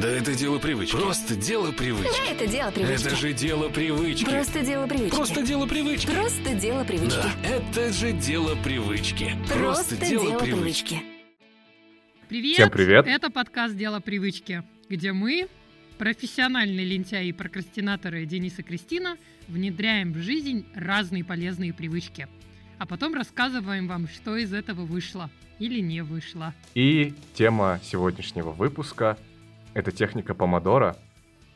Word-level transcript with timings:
Да 0.00 0.08
это 0.10 0.34
дело 0.34 0.58
привычки. 0.58 0.94
Просто 0.94 1.34
дело 1.36 1.72
привычки. 1.72 2.30
Это 2.30 2.46
дело 2.46 2.70
привычки. 2.70 3.06
Это 3.06 3.16
же 3.16 3.32
дело 3.32 3.68
привычки. 3.70 4.24
Просто 4.26 4.62
дело 4.62 4.86
привычки. 4.86 5.14
Просто 5.14 5.42
дело 5.42 5.66
привычки. 5.66 6.06
Просто 6.10 6.54
дело 6.54 6.84
привычки. 6.84 7.16
Да, 7.16 7.48
это 7.48 7.92
же 7.94 8.12
дело 8.12 8.54
привычки. 8.62 9.32
Просто 9.48 9.96
дело 9.96 10.38
привычки. 10.38 11.00
Привет! 12.28 12.56
Всем 12.56 12.70
привет. 12.70 13.06
Это 13.06 13.30
подкаст 13.30 13.74
«Дело 13.74 14.00
привычки», 14.00 14.64
где 14.90 15.12
мы, 15.12 15.48
профессиональные 15.96 16.84
лентяи 16.84 17.28
и 17.28 17.32
прокрастинаторы 17.32 18.26
Денис 18.26 18.58
и 18.58 18.62
Кристина, 18.62 19.16
внедряем 19.48 20.12
в 20.12 20.18
жизнь 20.18 20.66
разные 20.74 21.24
полезные 21.24 21.72
привычки. 21.72 22.28
А 22.78 22.84
потом 22.84 23.14
рассказываем 23.14 23.88
вам, 23.88 24.08
что 24.08 24.36
из 24.36 24.52
этого 24.52 24.84
вышло 24.84 25.30
или 25.58 25.80
не 25.80 26.02
вышло. 26.02 26.52
И 26.74 27.14
тема 27.32 27.80
сегодняшнего 27.82 28.50
выпуска— 28.50 29.16
это 29.76 29.92
техника 29.92 30.34
помодора. 30.34 30.96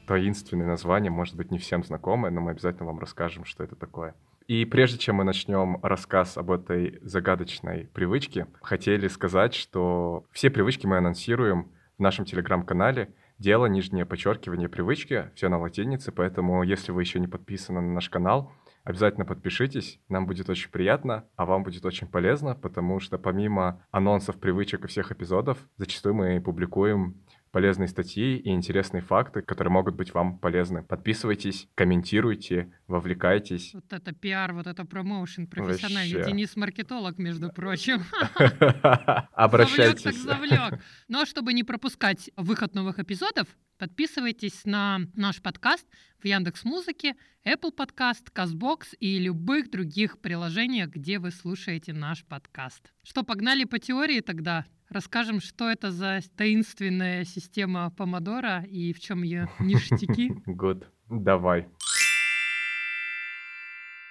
Таинственное 0.06 0.66
название, 0.66 1.10
может 1.10 1.36
быть, 1.36 1.50
не 1.50 1.58
всем 1.58 1.82
знакомое, 1.82 2.30
но 2.30 2.42
мы 2.42 2.50
обязательно 2.50 2.84
вам 2.84 2.98
расскажем, 2.98 3.46
что 3.46 3.64
это 3.64 3.76
такое. 3.76 4.14
И 4.46 4.66
прежде 4.66 4.98
чем 4.98 5.16
мы 5.16 5.24
начнем 5.24 5.78
рассказ 5.82 6.36
об 6.36 6.50
этой 6.50 6.98
загадочной 7.00 7.88
привычке, 7.94 8.46
хотели 8.60 9.08
сказать, 9.08 9.54
что 9.54 10.26
все 10.32 10.50
привычки 10.50 10.86
мы 10.86 10.98
анонсируем 10.98 11.70
в 11.96 12.02
нашем 12.02 12.26
телеграм-канале. 12.26 13.14
Дело, 13.38 13.64
нижнее 13.66 14.04
подчеркивание, 14.04 14.68
привычки, 14.68 15.30
все 15.34 15.48
на 15.48 15.58
латинице, 15.58 16.12
поэтому 16.12 16.62
если 16.62 16.92
вы 16.92 17.00
еще 17.00 17.20
не 17.20 17.26
подписаны 17.26 17.80
на 17.80 17.94
наш 17.94 18.10
канал, 18.10 18.52
обязательно 18.84 19.24
подпишитесь, 19.24 19.98
нам 20.10 20.26
будет 20.26 20.50
очень 20.50 20.70
приятно, 20.70 21.24
а 21.36 21.46
вам 21.46 21.62
будет 21.62 21.86
очень 21.86 22.06
полезно, 22.06 22.54
потому 22.54 23.00
что 23.00 23.16
помимо 23.16 23.82
анонсов, 23.90 24.38
привычек 24.38 24.84
и 24.84 24.88
всех 24.88 25.10
эпизодов, 25.10 25.56
зачастую 25.78 26.14
мы 26.14 26.40
публикуем 26.40 27.16
полезные 27.50 27.88
статьи 27.88 28.36
и 28.36 28.50
интересные 28.50 29.02
факты, 29.02 29.42
которые 29.42 29.72
могут 29.72 29.94
быть 29.94 30.14
вам 30.14 30.38
полезны. 30.38 30.82
Подписывайтесь, 30.82 31.68
комментируйте, 31.74 32.72
вовлекайтесь. 32.86 33.74
Вот 33.74 33.92
это 33.92 34.12
пиар, 34.12 34.52
вот 34.52 34.66
это 34.66 34.84
промоушен 34.84 35.46
профессиональный. 35.46 36.14
Вообще. 36.14 36.30
Денис 36.30 36.56
маркетолог, 36.56 37.18
между 37.18 37.50
прочим. 37.50 38.02
Обращайтесь. 39.32 40.02
Завлек 40.02 40.48
так 40.48 40.58
завлек. 40.58 40.80
Но 41.08 41.24
чтобы 41.24 41.52
не 41.52 41.64
пропускать 41.64 42.30
выход 42.36 42.74
новых 42.74 42.98
эпизодов, 42.98 43.48
подписывайтесь 43.78 44.64
на 44.64 45.00
наш 45.14 45.42
подкаст 45.42 45.86
в 46.20 46.26
Яндекс 46.26 46.64
Музыке, 46.64 47.14
Apple 47.44 47.74
Podcast, 47.76 48.32
Castbox 48.34 48.94
и 48.98 49.18
любых 49.18 49.70
других 49.70 50.20
приложениях, 50.20 50.90
где 50.90 51.18
вы 51.18 51.30
слушаете 51.30 51.92
наш 51.92 52.24
подкаст. 52.24 52.92
Что, 53.02 53.22
погнали 53.22 53.64
по 53.64 53.78
теории 53.78 54.20
тогда? 54.20 54.66
Расскажем, 54.90 55.40
что 55.40 55.70
это 55.70 55.92
за 55.92 56.20
таинственная 56.36 57.24
система 57.24 57.90
помодора 57.90 58.64
и 58.64 58.92
в 58.92 58.98
чем 58.98 59.22
ее 59.22 59.48
ништяки. 59.60 60.32
Good. 60.48 60.84
Давай. 61.08 61.68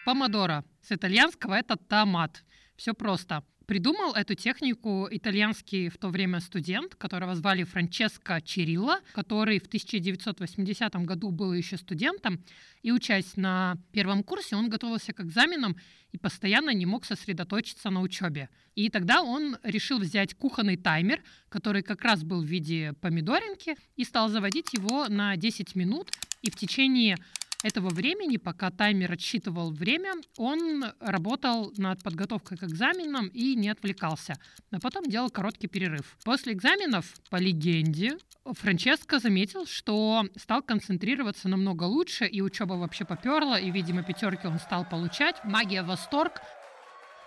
Помодоро. 0.06 0.64
С 0.82 0.94
итальянского 0.94 1.56
это 1.56 1.76
томат. 1.76 2.46
Все 2.78 2.94
просто. 2.94 3.44
Придумал 3.70 4.16
эту 4.16 4.34
технику 4.34 5.08
итальянский 5.12 5.90
в 5.90 5.98
то 6.00 6.10
время 6.10 6.40
студент, 6.40 6.96
которого 6.96 7.36
звали 7.36 7.64
Франческо 7.64 8.42
Чирилла, 8.42 9.00
который 9.14 9.60
в 9.60 9.68
1980 9.68 10.96
году 11.06 11.30
был 11.30 11.54
еще 11.54 11.78
студентом. 11.78 12.44
И 12.82 12.92
учась 12.92 13.38
на 13.38 13.78
первом 13.92 14.24
курсе, 14.24 14.56
он 14.56 14.72
готовился 14.72 15.14
к 15.14 15.20
экзаменам 15.20 15.78
и 16.12 16.18
постоянно 16.18 16.72
не 16.72 16.88
мог 16.88 17.06
сосредоточиться 17.06 17.92
на 17.92 18.02
учебе. 18.02 18.50
И 18.74 18.90
тогда 18.90 19.22
он 19.22 19.58
решил 19.62 20.00
взять 20.00 20.34
кухонный 20.34 20.76
таймер, 20.76 21.22
который 21.50 21.84
как 21.84 22.02
раз 22.02 22.24
был 22.24 22.42
в 22.42 22.48
виде 22.48 22.94
помидоринки, 23.02 23.76
и 23.96 24.04
стал 24.04 24.30
заводить 24.30 24.74
его 24.74 25.08
на 25.10 25.38
10 25.38 25.76
минут. 25.76 26.10
И 26.42 26.50
в 26.50 26.56
течение 26.56 27.18
этого 27.64 27.90
времени, 27.90 28.38
пока 28.38 28.72
таймер 28.72 29.12
отсчитывал 29.12 29.72
время, 29.72 30.14
он 30.38 30.86
работал 31.00 31.74
над 31.78 32.02
подготовкой 32.02 32.58
к 32.58 32.64
экзаменам 32.64 33.28
и 33.28 33.56
не 33.56 33.70
отвлекался. 33.70 34.36
А 34.72 34.80
потом 34.80 35.06
делал 35.06 35.30
короткий 35.30 35.68
перерыв. 35.68 36.18
После 36.24 36.54
экзаменов, 36.54 37.14
по 37.30 37.36
легенде, 37.36 38.18
Франческо 38.46 39.20
заметил, 39.20 39.66
что 39.66 40.26
стал 40.38 40.62
концентрироваться 40.62 41.50
намного 41.50 41.84
лучше, 41.84 42.26
и 42.26 42.42
учеба 42.42 42.74
вообще 42.74 43.04
поперла, 43.04 43.60
и, 43.60 43.70
видимо, 43.72 44.04
пятерки 44.04 44.48
он 44.48 44.60
стал 44.60 44.88
получать. 44.88 45.44
Магия, 45.44 45.84
восторг. 45.84 46.42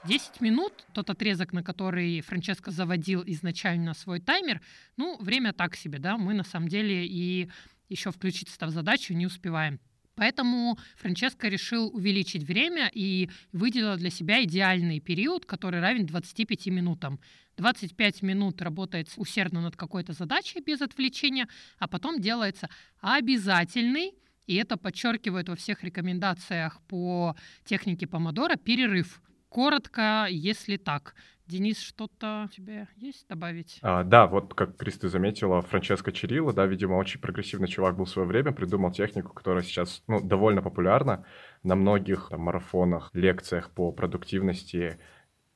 10 0.04 0.40
минут, 0.40 0.72
тот 0.94 1.10
отрезок, 1.10 1.52
на 1.52 1.62
который 1.62 2.22
Франческо 2.22 2.72
заводил 2.72 3.22
изначально 3.24 3.94
свой 3.94 4.18
таймер, 4.18 4.60
ну, 4.96 5.16
время 5.20 5.52
так 5.52 5.76
себе, 5.76 6.00
да, 6.00 6.16
мы 6.16 6.34
на 6.34 6.42
самом 6.42 6.66
деле 6.66 7.06
и 7.06 7.48
еще 7.88 8.10
включиться 8.10 8.66
в 8.66 8.70
задачу 8.70 9.14
не 9.14 9.26
успеваем. 9.26 9.78
Поэтому 10.14 10.78
Франческо 10.96 11.48
решил 11.48 11.88
увеличить 11.94 12.42
время 12.44 12.90
и 12.92 13.30
выделил 13.52 13.96
для 13.96 14.10
себя 14.10 14.44
идеальный 14.44 15.00
период, 15.00 15.46
который 15.46 15.80
равен 15.80 16.06
25 16.06 16.66
минутам. 16.66 17.18
25 17.56 18.22
минут 18.22 18.60
работает 18.62 19.10
усердно 19.16 19.62
над 19.62 19.76
какой-то 19.76 20.12
задачей 20.12 20.60
без 20.60 20.82
отвлечения, 20.82 21.48
а 21.78 21.88
потом 21.88 22.20
делается 22.20 22.68
обязательный, 23.00 24.12
и 24.46 24.56
это 24.56 24.76
подчеркивает 24.76 25.48
во 25.48 25.56
всех 25.56 25.82
рекомендациях 25.84 26.80
по 26.88 27.36
технике 27.64 28.06
помодора, 28.06 28.56
перерыв. 28.56 29.22
Коротко, 29.48 30.26
если 30.30 30.76
так. 30.76 31.14
Денис, 31.46 31.80
что-то 31.80 32.44
у 32.46 32.48
тебя 32.48 32.88
есть 32.96 33.28
добавить? 33.28 33.78
А, 33.82 34.04
да, 34.04 34.26
вот 34.26 34.54
как 34.54 34.76
Кристи 34.76 35.08
заметила, 35.08 35.60
Франческо 35.62 36.12
Чирилла, 36.12 36.52
да, 36.52 36.66
видимо, 36.66 36.94
очень 36.94 37.20
прогрессивный 37.20 37.68
чувак 37.68 37.96
был 37.96 38.04
в 38.04 38.10
свое 38.10 38.26
время, 38.28 38.52
придумал 38.52 38.92
технику, 38.92 39.32
которая 39.32 39.62
сейчас, 39.62 40.02
ну, 40.06 40.20
довольно 40.20 40.62
популярна 40.62 41.24
на 41.62 41.74
многих 41.74 42.28
там, 42.30 42.42
марафонах, 42.42 43.10
лекциях 43.12 43.70
по 43.70 43.92
продуктивности, 43.92 44.98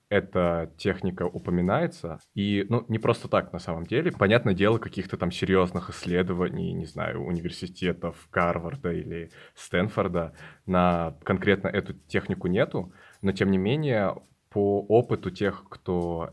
эта 0.08 0.72
техника 0.76 1.24
упоминается. 1.24 2.20
И, 2.34 2.64
ну, 2.68 2.84
не 2.88 2.98
просто 2.98 3.28
так 3.28 3.52
на 3.52 3.58
самом 3.58 3.86
деле. 3.86 4.12
Понятное 4.12 4.54
дело, 4.54 4.78
каких-то 4.78 5.16
там 5.16 5.32
серьезных 5.32 5.90
исследований, 5.90 6.72
не 6.72 6.86
знаю, 6.86 7.24
университетов 7.24 8.28
Гарварда 8.30 8.92
или 8.92 9.30
Стэнфорда 9.54 10.34
на 10.64 11.16
конкретно 11.24 11.68
эту 11.68 11.94
технику 11.94 12.46
нету. 12.46 12.92
Но, 13.20 13.32
тем 13.32 13.50
не 13.50 13.58
менее, 13.58 14.14
по 14.56 14.80
опыту 14.88 15.30
тех, 15.30 15.64
кто 15.68 16.30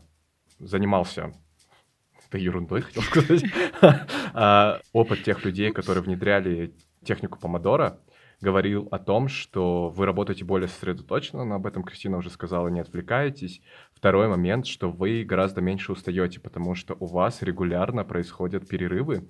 занимался 0.58 1.34
это 2.26 2.38
ерундой, 2.38 2.80
хотел 2.80 3.02
сказать, 3.02 3.44
А, 4.32 4.80
опыт 4.94 5.24
тех 5.24 5.44
людей, 5.44 5.70
которые 5.72 6.02
внедряли 6.02 6.74
технику 7.04 7.38
помодора, 7.38 8.00
говорил 8.40 8.88
о 8.90 8.98
том, 8.98 9.28
что 9.28 9.90
вы 9.90 10.06
работаете 10.06 10.42
более 10.42 10.68
сосредоточенно, 10.68 11.44
но 11.44 11.56
об 11.56 11.66
этом 11.66 11.82
Кристина 11.82 12.16
уже 12.16 12.30
сказала, 12.30 12.68
не 12.68 12.80
отвлекаетесь. 12.80 13.60
Второй 13.92 14.26
момент, 14.26 14.66
что 14.66 14.90
вы 14.90 15.22
гораздо 15.24 15.60
меньше 15.60 15.92
устаете, 15.92 16.40
потому 16.40 16.74
что 16.74 16.96
у 16.98 17.04
вас 17.04 17.42
регулярно 17.42 18.04
происходят 18.04 18.66
перерывы, 18.66 19.28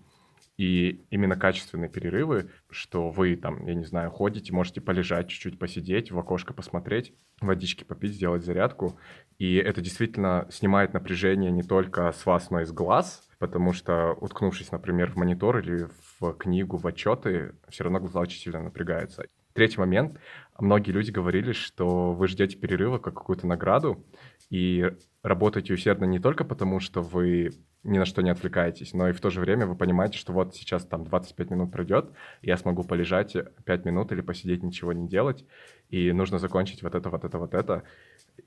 и 0.56 1.04
именно 1.10 1.36
качественные 1.36 1.88
перерывы, 1.90 2.50
что 2.70 3.10
вы 3.10 3.36
там, 3.36 3.66
я 3.66 3.74
не 3.74 3.84
знаю, 3.84 4.10
ходите, 4.10 4.52
можете 4.52 4.80
полежать 4.80 5.28
чуть-чуть, 5.28 5.58
посидеть, 5.58 6.12
в 6.12 6.18
окошко 6.18 6.52
посмотреть, 6.54 7.12
водички 7.40 7.84
попить, 7.84 8.14
сделать 8.14 8.44
зарядку. 8.44 8.98
И 9.38 9.56
это 9.56 9.80
действительно 9.80 10.46
снимает 10.50 10.94
напряжение 10.94 11.50
не 11.50 11.62
только 11.62 12.12
с 12.12 12.24
вас, 12.24 12.50
но 12.50 12.60
и 12.60 12.64
с 12.64 12.72
глаз, 12.72 13.28
потому 13.38 13.72
что, 13.72 14.12
уткнувшись, 14.20 14.70
например, 14.70 15.10
в 15.10 15.16
монитор 15.16 15.58
или 15.58 15.88
в 16.20 16.32
книгу, 16.34 16.76
в 16.76 16.86
отчеты, 16.86 17.54
все 17.68 17.84
равно 17.84 17.98
глаза 17.98 18.20
очень 18.20 18.38
сильно 18.38 18.62
напрягаются. 18.62 19.26
Третий 19.54 19.78
момент. 19.78 20.18
Многие 20.58 20.90
люди 20.90 21.10
говорили, 21.10 21.52
что 21.52 22.12
вы 22.12 22.28
ждете 22.28 22.56
перерыва 22.56 22.98
как 22.98 23.14
какую-то 23.14 23.46
награду, 23.46 24.04
и 24.50 24.92
работаете 25.22 25.74
усердно 25.74 26.04
не 26.04 26.18
только 26.20 26.44
потому, 26.44 26.80
что 26.80 27.02
вы 27.02 27.50
ни 27.84 27.98
на 27.98 28.04
что 28.04 28.22
не 28.22 28.30
отвлекаетесь, 28.30 28.94
но 28.94 29.08
и 29.08 29.12
в 29.12 29.20
то 29.20 29.30
же 29.30 29.40
время 29.40 29.66
вы 29.66 29.76
понимаете, 29.76 30.18
что 30.18 30.32
вот 30.32 30.56
сейчас 30.56 30.84
там 30.84 31.04
25 31.04 31.50
минут 31.50 31.70
пройдет, 31.70 32.10
я 32.42 32.56
смогу 32.56 32.82
полежать 32.82 33.36
5 33.64 33.84
минут 33.84 34.10
или 34.10 34.22
посидеть, 34.22 34.62
ничего 34.62 34.92
не 34.92 35.06
делать, 35.06 35.44
и 35.90 36.10
нужно 36.12 36.38
закончить 36.38 36.82
вот 36.82 36.94
это, 36.94 37.10
вот 37.10 37.24
это, 37.24 37.38
вот 37.38 37.54
это. 37.54 37.84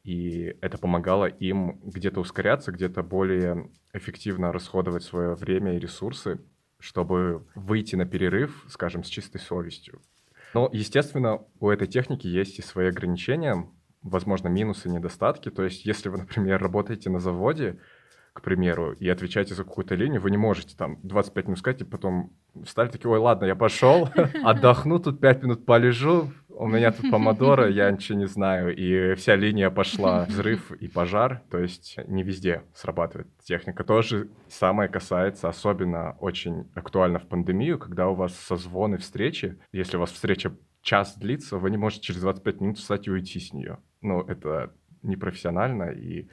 И 0.04 0.56
это 0.62 0.78
помогало 0.78 1.25
им 1.25 1.80
где-то 1.84 2.19
ускоряться, 2.19 2.72
где-то 2.72 3.04
более 3.04 3.69
эффективно 3.94 4.51
расходовать 4.51 5.04
свое 5.04 5.36
время 5.36 5.75
и 5.75 5.80
ресурсы, 5.80 6.42
чтобы 6.80 7.45
выйти 7.56 7.95
на 7.95 8.06
перерыв, 8.06 8.66
скажем, 8.68 9.04
с 9.04 9.07
чистой 9.07 9.39
совестью. 9.39 10.01
Но, 10.54 10.69
естественно, 10.74 11.42
у 11.60 11.69
этой 11.69 11.88
техники 11.88 12.28
есть 12.28 12.60
и 12.60 12.62
свои 12.62 12.88
ограничения, 12.88 13.68
возможно, 14.01 14.48
минусы, 14.48 14.89
недостатки. 14.89 15.50
То 15.50 15.63
есть, 15.63 15.86
если 15.86 16.10
вы, 16.10 16.18
например, 16.19 16.62
работаете 16.62 17.10
на 17.10 17.19
заводе, 17.19 17.80
к 18.38 18.42
примеру, 18.44 18.94
и 18.94 19.10
отвечаете 19.10 19.56
за 19.56 19.63
какую-то 19.63 19.95
линию, 19.95 20.22
вы 20.22 20.30
не 20.30 20.38
можете 20.38 20.78
там 20.78 21.00
25 21.01 21.45
минут 21.45 21.60
сказать, 21.60 21.81
и 21.81 21.86
потом 21.86 22.31
встали 22.63 22.89
такие, 22.89 23.10
ой, 23.10 23.18
ладно, 23.18 23.45
я 23.45 23.56
пошел, 23.56 24.10
отдохну 24.44 25.00
тут 25.00 25.19
5 25.19 25.42
минут 25.42 25.66
полежу, 25.66 26.31
у 26.50 26.68
меня 26.68 26.92
тут 26.92 27.10
помодоро, 27.10 27.68
я 27.68 27.89
ничего 27.89 28.19
не 28.19 28.28
знаю, 28.28 28.75
и 28.75 29.16
вся 29.16 29.36
линия 29.36 29.72
пошла, 29.72 30.25
взрыв 30.30 30.72
и 30.72 30.88
пожар, 30.88 31.42
то 31.50 31.57
есть 31.57 31.98
не 32.07 32.22
везде 32.22 32.62
срабатывает 32.75 33.28
техника. 33.44 33.84
Тоже 33.84 34.30
самое 34.50 34.88
касается, 34.88 35.50
особенно 35.50 36.16
очень 36.19 36.69
актуально 36.75 37.18
в 37.18 37.28
пандемию, 37.28 37.80
когда 37.80 38.07
у 38.07 38.13
вас 38.13 38.36
созвоны, 38.36 38.98
встречи, 38.98 39.57
если 39.72 39.98
у 39.98 40.00
вас 40.00 40.12
встреча 40.12 40.56
час 40.84 41.18
длится, 41.18 41.57
вы 41.57 41.72
не 41.72 41.78
можете 41.78 42.04
через 42.04 42.22
25 42.22 42.62
минут 42.62 42.78
встать 42.78 43.07
и 43.07 43.12
уйти 43.12 43.39
с 43.39 43.51
нее. 43.51 43.80
Ну, 44.01 44.22
это 44.22 44.74
непрофессионально, 45.01 45.92
и 45.92 46.28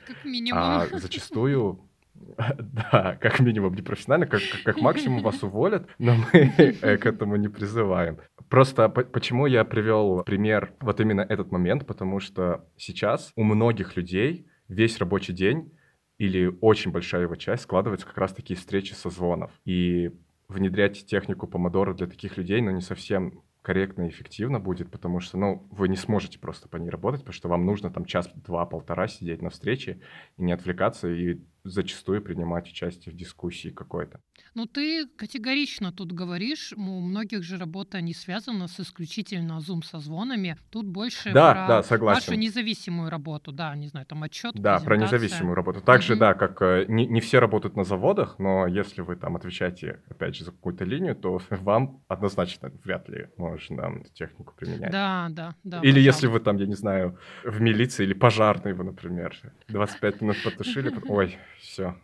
а, 0.53 0.87
зачастую 0.93 1.81
да, 2.59 3.19
как 3.21 3.41
минимум 3.41 3.75
непрофессионально, 3.75 4.27
как, 4.27 4.41
как, 4.51 4.63
как 4.63 4.83
максимум 4.83 5.23
вас 5.23 5.43
уволят, 5.43 5.89
но 5.99 6.15
мы 6.15 6.53
э, 6.59 6.97
к 6.97 7.07
этому 7.07 7.37
не 7.37 7.49
призываем. 7.49 8.19
Просто 8.49 8.89
по- 8.89 9.05
почему 9.05 9.47
я 9.47 9.65
привел 9.65 10.23
пример 10.25 10.73
вот 10.81 11.01
именно 11.01 11.21
этот 11.23 11.53
момент, 11.53 11.87
потому 11.87 12.21
что 12.21 12.67
сейчас 12.77 13.33
у 13.37 13.45
многих 13.45 13.97
людей 13.97 14.47
весь 14.69 14.99
рабочий 14.99 15.33
день 15.33 15.73
или 16.19 16.57
очень 16.61 16.91
большая 16.91 17.23
его 17.23 17.37
часть 17.37 17.65
складывается 17.65 18.07
как 18.07 18.19
раз 18.19 18.33
такие 18.33 18.57
встречи 18.57 18.93
созвонов. 18.93 19.51
И 19.65 20.13
внедрять 20.49 21.07
технику 21.07 21.47
помодоро 21.47 21.95
для 21.95 22.07
таких 22.07 22.37
людей, 22.37 22.61
ну, 22.61 22.71
не 22.71 22.81
совсем 22.81 23.43
корректно 23.65 24.03
и 24.03 24.11
эффективно 24.11 24.61
будет, 24.61 24.91
потому 24.91 25.21
что, 25.21 25.39
ну, 25.39 25.67
вы 25.71 25.89
не 25.89 25.97
сможете 25.97 26.39
просто 26.39 26.69
по 26.69 26.77
ней 26.77 26.91
работать, 26.91 27.23
потому 27.23 27.33
что 27.33 27.49
вам 27.49 27.65
нужно 27.65 27.91
там 27.91 28.05
час, 28.05 28.29
два, 28.35 28.67
полтора 28.67 29.09
сидеть 29.09 29.41
на 29.41 29.49
встрече 29.49 30.01
и 30.37 30.43
не 30.43 30.53
отвлекаться, 30.53 31.09
и 31.09 31.41
зачастую 31.65 32.21
принимать 32.21 32.69
участие 32.69 33.15
в 33.15 33.17
дискуссии 33.17 33.71
какой-то. 33.71 34.21
Ну, 34.55 34.67
ты 34.67 35.07
категорично 35.17 35.93
тут 35.93 36.13
говоришь, 36.13 36.73
у 36.77 37.01
многих 37.01 37.43
же 37.43 37.59
работа 37.59 38.01
не 38.01 38.15
связана 38.15 38.69
с 38.69 38.79
исключительно 38.79 39.61
зум-созвонами. 39.61 40.57
Тут 40.71 40.87
больше 40.87 41.33
Да, 41.33 41.53
про 41.53 41.67
да, 41.67 41.83
согласен. 41.83 42.33
вашу 42.33 42.41
независимую 42.41 43.11
работу, 43.11 43.51
да, 43.51 43.75
не 43.75 43.89
знаю, 43.89 44.07
там 44.07 44.23
отчет, 44.23 44.55
Да, 44.55 44.79
про 44.79 44.97
независимую 44.97 45.57
работу. 45.57 45.81
Также, 45.81 46.13
Мгм. 46.13 46.21
да, 46.21 46.35
как 46.35 46.63
э, 46.63 46.85
не, 46.87 47.05
не 47.07 47.21
все 47.21 47.41
работают 47.41 47.77
на 47.77 47.83
заводах, 47.83 48.39
но 48.39 48.69
если 48.69 49.01
вы 49.01 49.17
там 49.17 49.35
отвечаете, 49.35 50.03
опять 50.09 50.37
же, 50.37 50.45
за 50.45 50.53
какую-то 50.53 50.85
линию, 50.85 51.17
то 51.17 51.41
вам 51.51 52.05
однозначно 52.07 52.71
вряд 52.85 53.09
ли 53.09 53.27
можно 53.37 53.81
эту 53.81 54.13
технику 54.13 54.55
применять. 54.57 54.93
Да, 54.93 55.27
да, 55.31 55.55
да. 55.65 55.81
Или 55.83 55.99
если 55.99 56.29
пожалуйста. 56.29 56.29
вы 56.29 56.41
там, 56.41 56.57
я 56.59 56.67
не 56.67 56.75
знаю, 56.77 57.19
в 57.43 57.61
милиции 57.61 58.05
или 58.05 58.15
пожарный 58.15 58.73
вы, 58.73 58.85
например, 58.85 59.37
25 59.69 60.21
минут 60.21 60.37
потушили, 60.45 60.93
ой, 61.09 61.37
все, 61.59 61.97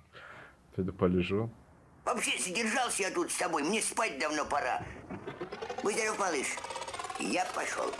пойду 0.74 0.92
полежу. 0.92 1.52
Вообще 2.04 2.38
задержался 2.38 3.02
я 3.02 3.10
тут 3.10 3.30
с 3.30 3.36
тобой, 3.36 3.62
мне 3.62 3.82
спать 3.82 4.18
давно 4.18 4.44
пора. 4.44 4.82
Будь 5.82 5.96
малыш. 6.18 6.46
Я 7.18 7.44
пошел. 7.54 7.92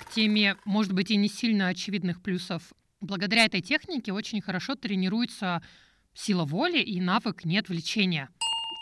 к 0.00 0.12
теме, 0.12 0.56
может 0.64 0.92
быть, 0.92 1.10
и 1.10 1.16
не 1.16 1.28
сильно 1.28 1.68
очевидных 1.68 2.22
плюсов. 2.22 2.62
Благодаря 3.00 3.44
этой 3.44 3.60
технике 3.60 4.12
очень 4.12 4.40
хорошо 4.40 4.74
тренируется 4.74 5.62
сила 6.14 6.44
воли 6.44 6.78
и 6.78 7.00
навык 7.00 7.44
неотвлечения. 7.44 8.28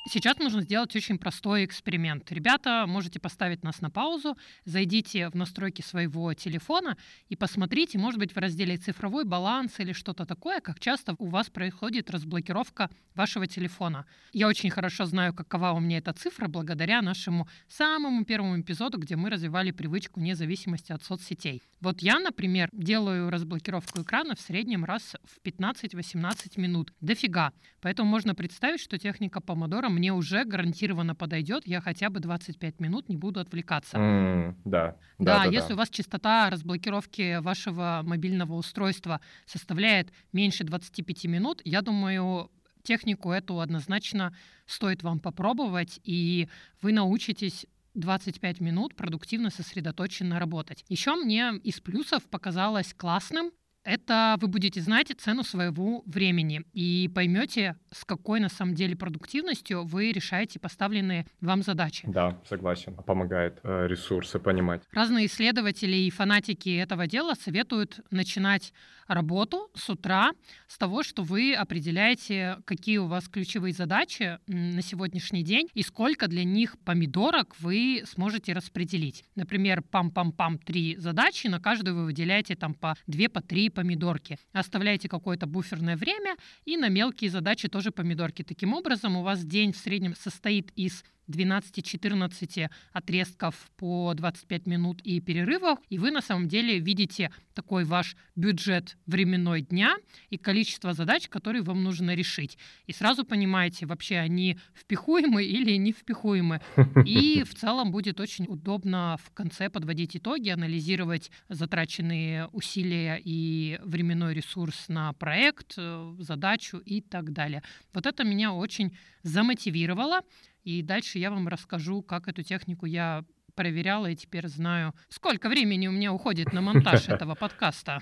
Сейчас 0.09 0.39
нужно 0.39 0.63
сделать 0.63 0.95
очень 0.95 1.19
простой 1.19 1.65
эксперимент. 1.65 2.31
Ребята, 2.31 2.85
можете 2.87 3.19
поставить 3.19 3.65
нас 3.65 3.81
на 3.81 3.91
паузу, 3.91 4.39
зайдите 4.65 5.29
в 5.31 5.35
настройки 5.35 5.83
своего 5.83 6.33
телефона 6.33 6.97
и 7.29 7.35
посмотрите, 7.35 7.99
может 7.99 8.21
быть, 8.21 8.33
в 8.33 8.39
разделе 8.39 8.77
«Цифровой 8.77 9.25
баланс» 9.25 9.81
или 9.81 9.93
что-то 9.93 10.25
такое, 10.25 10.61
как 10.61 10.79
часто 10.79 11.17
у 11.19 11.27
вас 11.27 11.51
происходит 11.51 12.09
разблокировка 12.09 12.89
вашего 13.17 13.49
телефона. 13.49 14.07
Я 14.33 14.47
очень 14.47 14.71
хорошо 14.71 15.07
знаю, 15.07 15.35
какова 15.35 15.73
у 15.73 15.81
меня 15.81 15.99
эта 15.99 16.13
цифра 16.13 16.47
благодаря 16.47 17.03
нашему 17.03 17.49
самому 17.67 18.25
первому 18.25 18.61
эпизоду, 18.61 18.99
где 18.99 19.17
мы 19.17 19.29
развивали 19.29 19.73
привычку 19.73 20.21
независимости 20.21 20.93
от 20.93 21.03
соцсетей. 21.03 21.63
Вот 21.81 22.01
я, 22.01 22.21
например, 22.21 22.69
делаю 22.73 23.29
разблокировку 23.29 24.03
экрана 24.03 24.37
в 24.37 24.41
среднем 24.41 24.85
раз 24.85 25.17
в 25.25 25.45
15-18 25.45 26.61
минут. 26.61 26.93
Дофига. 27.01 27.53
Поэтому 27.81 28.09
можно 28.09 28.35
представить, 28.37 28.81
что 28.81 28.99
техника 28.99 29.41
помодора 29.41 29.89
мне 29.97 30.13
уже 30.13 30.45
гарантированно 30.45 31.15
подойдет. 31.15 31.67
Я 31.67 31.81
хотя 31.81 32.11
бы 32.11 32.21
25 32.21 32.81
минут 32.81 33.09
не 33.09 33.17
буду 33.17 33.41
отвлекаться. 33.41 33.97
М, 33.97 34.57
Да, 34.65 34.97
Да, 35.19 35.45
да, 35.45 35.45
да, 35.45 35.51
если 35.51 35.69
да. 35.69 35.75
у 35.75 35.77
вас 35.79 35.89
частота 35.91 36.51
разблокировки 36.51 37.41
вашего 37.41 38.03
мобильного 38.05 38.53
устройства 38.55 39.21
составляет 39.47 40.13
меньше 40.33 40.65
25 40.65 41.27
минут, 41.29 41.63
я 41.65 41.81
думаю, 41.83 42.51
технику 42.83 43.31
эту 43.31 43.61
однозначно 43.61 44.37
стоит 44.67 45.03
вам 45.03 45.19
попробовать, 45.19 45.99
и 46.05 46.49
вы 46.83 46.93
научитесь 46.93 47.67
25 47.95 48.61
минут 48.61 48.95
продуктивно 48.95 49.49
сосредоточенно 49.51 50.39
работать. 50.39 50.85
Еще 50.89 51.17
мне 51.17 51.53
из 51.65 51.81
плюсов 51.81 52.23
показалось 52.29 52.93
классным 52.95 53.51
это 53.87 54.37
вы 54.41 54.49
будете 54.49 54.81
знать 54.81 55.13
цену 55.17 55.45
своего 55.45 56.03
времени 56.07 56.63
и 56.73 57.11
поймете, 57.15 57.77
с 57.93 58.05
какой 58.05 58.41
на 58.41 58.49
самом 58.49 58.75
деле 58.75 58.97
продуктивностью 58.97 59.85
вы 59.85 60.13
решаете 60.13 60.59
поставленные 60.59 61.27
вам 61.41 61.63
задачи. 61.63 62.05
Да, 62.07 62.39
согласен. 62.49 62.95
Помогает 62.95 63.61
э, 63.63 63.87
ресурсы 63.87 64.39
понимать. 64.39 64.83
Разные 64.91 65.27
исследователи 65.27 65.97
и 65.97 66.11
фанатики 66.11 66.77
этого 66.77 67.07
дела 67.07 67.35
советуют 67.35 68.01
начинать 68.11 68.73
работу 69.09 69.71
с 69.75 69.89
утра 69.89 70.31
с 70.67 70.79
того, 70.79 71.03
что 71.03 71.23
вы 71.23 71.55
определяете, 71.55 72.59
какие 72.65 72.99
у 72.99 73.07
вас 73.07 73.29
ключевые 73.29 73.73
задачи 73.73 74.39
на 74.47 74.83
сегодняшний 74.83 75.43
день 75.43 75.69
и 75.75 75.83
сколько 75.83 76.27
для 76.27 76.45
них 76.45 76.77
помидорок 76.85 77.55
вы 77.61 78.03
сможете 78.07 78.53
распределить. 78.53 79.25
Например, 79.35 79.81
пам-пам-пам 79.81 80.59
три 80.59 80.97
задачи, 80.97 81.47
на 81.47 81.61
каждую 81.61 81.97
вы 81.97 82.05
выделяете 82.07 82.57
там 82.57 82.75
по 82.75 82.97
две, 83.07 83.29
по 83.29 83.43
три 83.43 83.71
помидорки. 83.77 84.39
Оставляете 84.53 85.07
какое-то 85.07 85.47
буферное 85.47 85.99
время 85.99 86.37
и 86.65 86.79
на 86.79 86.89
мелкие 86.89 87.31
задачи 87.31 87.69
тоже 87.69 87.91
помидорки. 87.91 88.43
Таким 88.43 88.73
образом, 88.73 89.19
у 89.19 89.23
вас 89.23 89.45
день 89.45 89.75
в 89.75 89.77
среднем 89.77 90.17
состоит 90.17 90.73
из 90.77 91.05
12-14 91.29 92.69
отрезков 92.93 93.71
по 93.77 94.13
25 94.15 94.67
минут 94.67 95.01
и 95.03 95.21
перерывов, 95.21 95.79
и 95.89 95.99
вы 95.99 96.11
на 96.11 96.23
самом 96.23 96.49
деле 96.49 96.79
видите 96.79 97.31
такой 97.55 97.85
ваш 97.85 98.17
бюджет 98.35 98.97
временной 99.07 99.63
дня 99.63 99.97
и 100.31 100.39
количество 100.39 100.93
задач, 100.93 101.29
которые 101.29 101.63
вам 101.63 101.83
нужно 101.83 102.15
решить. 102.15 102.59
И 102.87 102.93
сразу 102.93 103.25
понимаете, 103.25 103.87
вообще 103.87 104.19
они 104.19 104.59
впихуемы 104.75 105.45
или 105.45 105.77
не 105.77 105.93
впихуемы. 105.93 106.61
И 107.07 107.45
в 107.45 107.55
целом 107.55 107.91
будет 107.91 108.21
очень 108.21 108.47
удобно 108.49 109.17
в 109.23 109.31
конце 109.33 109.71
подводить 109.71 110.17
итоги, 110.17 110.51
анализировать 110.51 111.31
затраченные 111.49 112.49
усилия 112.49 113.21
и 113.23 113.79
временной 113.83 114.35
ресурс 114.35 114.89
на 114.89 115.13
проект, 115.15 115.75
э, 115.79 116.15
задачу 116.19 116.79
и 116.79 117.01
так 117.01 117.33
далее. 117.33 117.63
Вот 117.93 118.07
это 118.07 118.25
меня 118.25 118.53
очень 118.53 118.97
замотивировало. 119.23 120.23
И 120.67 120.83
дальше 120.83 121.21
я 121.21 121.31
вам 121.31 121.47
расскажу, 121.47 122.03
как 122.03 122.27
эту 122.27 122.43
технику 122.43 122.87
я 122.87 123.25
проверяла 123.55 124.11
и 124.11 124.17
теперь 124.17 124.49
знаю, 124.49 124.95
сколько 125.09 125.49
времени 125.49 125.87
у 125.87 125.93
меня 125.93 126.13
уходит 126.13 126.53
на 126.53 126.61
монтаж 126.61 127.09
этого 127.09 127.37
подкаста. 127.37 128.01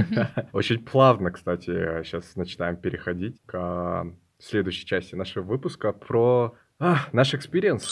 Очень 0.52 0.78
плавно, 0.84 1.32
кстати, 1.32 2.04
сейчас 2.04 2.36
начинаем 2.36 2.76
переходить 2.76 3.42
к 3.46 4.06
следующей 4.38 4.86
части 4.86 5.16
нашего 5.16 5.42
выпуска 5.42 5.92
про 5.92 6.54
а, 6.78 7.00
наш 7.10 7.34
experience. 7.34 7.84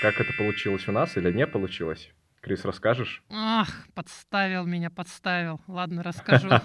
Как 0.00 0.20
это 0.20 0.32
получилось 0.38 0.86
у 0.86 0.92
нас 0.92 1.16
или 1.16 1.32
не 1.32 1.44
получилось? 1.48 2.08
Крис, 2.40 2.64
расскажешь? 2.64 3.24
Ах, 3.30 3.68
подставил 3.94 4.64
меня, 4.64 4.90
подставил. 4.90 5.60
Ладно, 5.66 6.04
расскажу. 6.04 6.48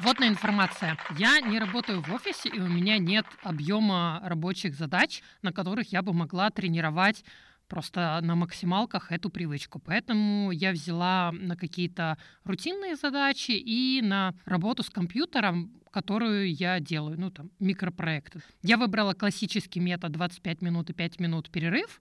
Вот 0.00 0.20
информация. 0.20 0.96
Я 1.18 1.40
не 1.40 1.58
работаю 1.58 2.00
в 2.02 2.12
офисе, 2.12 2.48
и 2.48 2.60
у 2.60 2.68
меня 2.68 2.98
нет 2.98 3.26
объема 3.42 4.20
рабочих 4.24 4.76
задач, 4.76 5.22
на 5.42 5.52
которых 5.52 5.92
я 5.92 6.02
бы 6.02 6.12
могла 6.12 6.50
тренировать 6.50 7.24
просто 7.66 8.20
на 8.22 8.36
максималках 8.36 9.10
эту 9.10 9.28
привычку. 9.28 9.80
Поэтому 9.80 10.52
я 10.52 10.70
взяла 10.70 11.32
на 11.32 11.56
какие-то 11.56 12.16
рутинные 12.44 12.94
задачи 12.94 13.50
и 13.50 14.00
на 14.00 14.34
работу 14.44 14.84
с 14.84 14.90
компьютером, 14.90 15.72
которую 15.90 16.54
я 16.54 16.78
делаю, 16.78 17.18
ну 17.18 17.30
там, 17.30 17.50
микропроекты. 17.58 18.40
Я 18.62 18.76
выбрала 18.76 19.14
классический 19.14 19.80
метод 19.80 20.12
25 20.12 20.62
минут 20.62 20.90
и 20.90 20.92
5 20.92 21.18
минут 21.18 21.50
перерыв. 21.50 22.00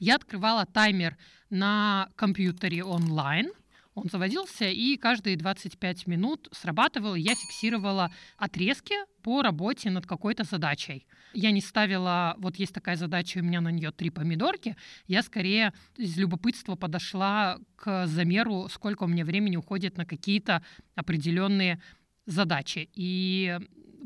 Я 0.00 0.16
открывала 0.16 0.66
таймер 0.66 1.16
на 1.48 2.08
компьютере 2.16 2.82
онлайн, 2.82 3.52
он 3.96 4.10
заводился, 4.10 4.68
и 4.68 4.98
каждые 4.98 5.36
25 5.36 6.06
минут 6.06 6.48
срабатывал, 6.52 7.14
я 7.14 7.34
фиксировала 7.34 8.12
отрезки 8.36 8.94
по 9.22 9.40
работе 9.40 9.90
над 9.90 10.06
какой-то 10.06 10.44
задачей. 10.44 11.06
Я 11.32 11.50
не 11.50 11.62
ставила, 11.62 12.34
вот 12.38 12.56
есть 12.56 12.74
такая 12.74 12.96
задача, 12.96 13.38
у 13.38 13.42
меня 13.42 13.62
на 13.62 13.70
нее 13.70 13.92
три 13.92 14.10
помидорки, 14.10 14.76
я 15.06 15.22
скорее 15.22 15.72
из 15.96 16.14
любопытства 16.18 16.76
подошла 16.76 17.58
к 17.76 18.06
замеру, 18.06 18.68
сколько 18.68 19.04
у 19.04 19.06
меня 19.06 19.24
времени 19.24 19.56
уходит 19.56 19.96
на 19.96 20.04
какие-то 20.04 20.62
определенные 20.94 21.80
задачи. 22.26 22.90
И 22.94 23.58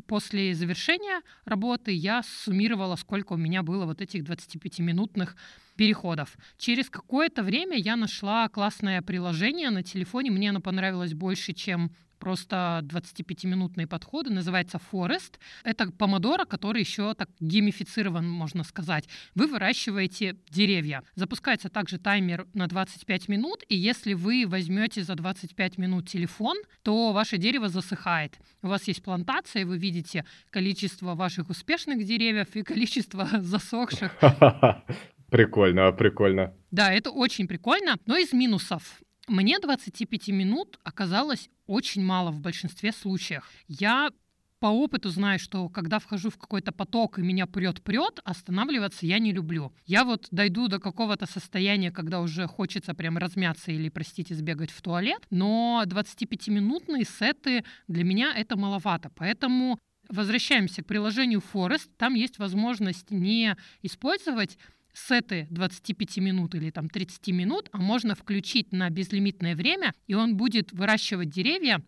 после 0.06 0.54
завершения 0.54 1.20
работы 1.44 1.90
я 1.90 2.22
суммировала, 2.22 2.94
сколько 2.94 3.32
у 3.32 3.36
меня 3.36 3.64
было 3.64 3.86
вот 3.86 4.00
этих 4.00 4.22
25-минутных 4.22 5.34
переходов. 5.80 6.36
Через 6.58 6.90
какое-то 6.90 7.42
время 7.42 7.78
я 7.78 7.96
нашла 7.96 8.50
классное 8.50 9.00
приложение 9.00 9.70
на 9.70 9.82
телефоне. 9.82 10.30
Мне 10.30 10.50
оно 10.50 10.60
понравилось 10.60 11.14
больше, 11.14 11.54
чем 11.54 11.90
просто 12.18 12.82
25-минутные 12.84 13.86
подходы, 13.86 14.28
называется 14.28 14.78
Forest. 14.92 15.38
Это 15.64 15.90
помодоро, 15.90 16.44
который 16.44 16.82
еще 16.82 17.14
так 17.14 17.30
геймифицирован, 17.40 18.28
можно 18.28 18.62
сказать. 18.62 19.08
Вы 19.34 19.46
выращиваете 19.46 20.36
деревья. 20.50 21.02
Запускается 21.14 21.70
также 21.70 21.96
таймер 21.96 22.46
на 22.52 22.66
25 22.66 23.28
минут, 23.28 23.62
и 23.70 23.74
если 23.74 24.12
вы 24.12 24.44
возьмете 24.46 25.02
за 25.02 25.14
25 25.14 25.78
минут 25.78 26.10
телефон, 26.10 26.58
то 26.82 27.12
ваше 27.12 27.38
дерево 27.38 27.70
засыхает. 27.70 28.38
У 28.60 28.68
вас 28.68 28.86
есть 28.86 29.02
плантация, 29.02 29.64
вы 29.64 29.78
видите 29.78 30.26
количество 30.50 31.14
ваших 31.14 31.48
успешных 31.48 32.04
деревьев 32.04 32.54
и 32.54 32.62
количество 32.62 33.26
засохших. 33.40 34.12
Прикольно, 35.30 35.92
прикольно. 35.92 36.54
Да, 36.70 36.92
это 36.92 37.10
очень 37.10 37.46
прикольно. 37.46 37.96
Но 38.06 38.16
из 38.16 38.32
минусов. 38.32 39.00
Мне 39.28 39.58
25 39.58 40.28
минут 40.28 40.78
оказалось 40.82 41.48
очень 41.66 42.02
мало 42.02 42.30
в 42.32 42.40
большинстве 42.40 42.90
случаев. 42.92 43.48
Я 43.68 44.10
по 44.58 44.66
опыту 44.66 45.08
знаю, 45.08 45.38
что 45.38 45.68
когда 45.68 45.98
вхожу 45.98 46.30
в 46.30 46.36
какой-то 46.36 46.70
поток 46.70 47.18
и 47.18 47.22
меня 47.22 47.46
прет-прет, 47.46 48.20
останавливаться 48.24 49.06
я 49.06 49.18
не 49.18 49.32
люблю. 49.32 49.72
Я 49.86 50.04
вот 50.04 50.28
дойду 50.30 50.68
до 50.68 50.78
какого-то 50.78 51.26
состояния, 51.26 51.90
когда 51.90 52.20
уже 52.20 52.46
хочется 52.46 52.92
прям 52.92 53.16
размяться 53.16 53.72
или, 53.72 53.88
простите, 53.88 54.34
сбегать 54.34 54.70
в 54.70 54.82
туалет, 54.82 55.26
но 55.30 55.82
25-минутные 55.86 57.04
сеты 57.04 57.64
для 57.88 58.04
меня 58.04 58.34
это 58.36 58.58
маловато. 58.58 59.10
Поэтому 59.16 59.78
возвращаемся 60.10 60.82
к 60.82 60.86
приложению 60.86 61.42
Forest. 61.54 61.88
Там 61.96 62.14
есть 62.14 62.38
возможность 62.38 63.10
не 63.10 63.56
использовать 63.80 64.58
сеты 64.92 65.46
25 65.50 66.18
минут 66.18 66.54
или 66.54 66.70
там 66.70 66.88
30 66.88 67.28
минут, 67.28 67.68
а 67.72 67.78
можно 67.78 68.14
включить 68.14 68.72
на 68.72 68.90
безлимитное 68.90 69.54
время, 69.56 69.94
и 70.06 70.14
он 70.14 70.36
будет 70.36 70.72
выращивать 70.72 71.30
деревья 71.30 71.82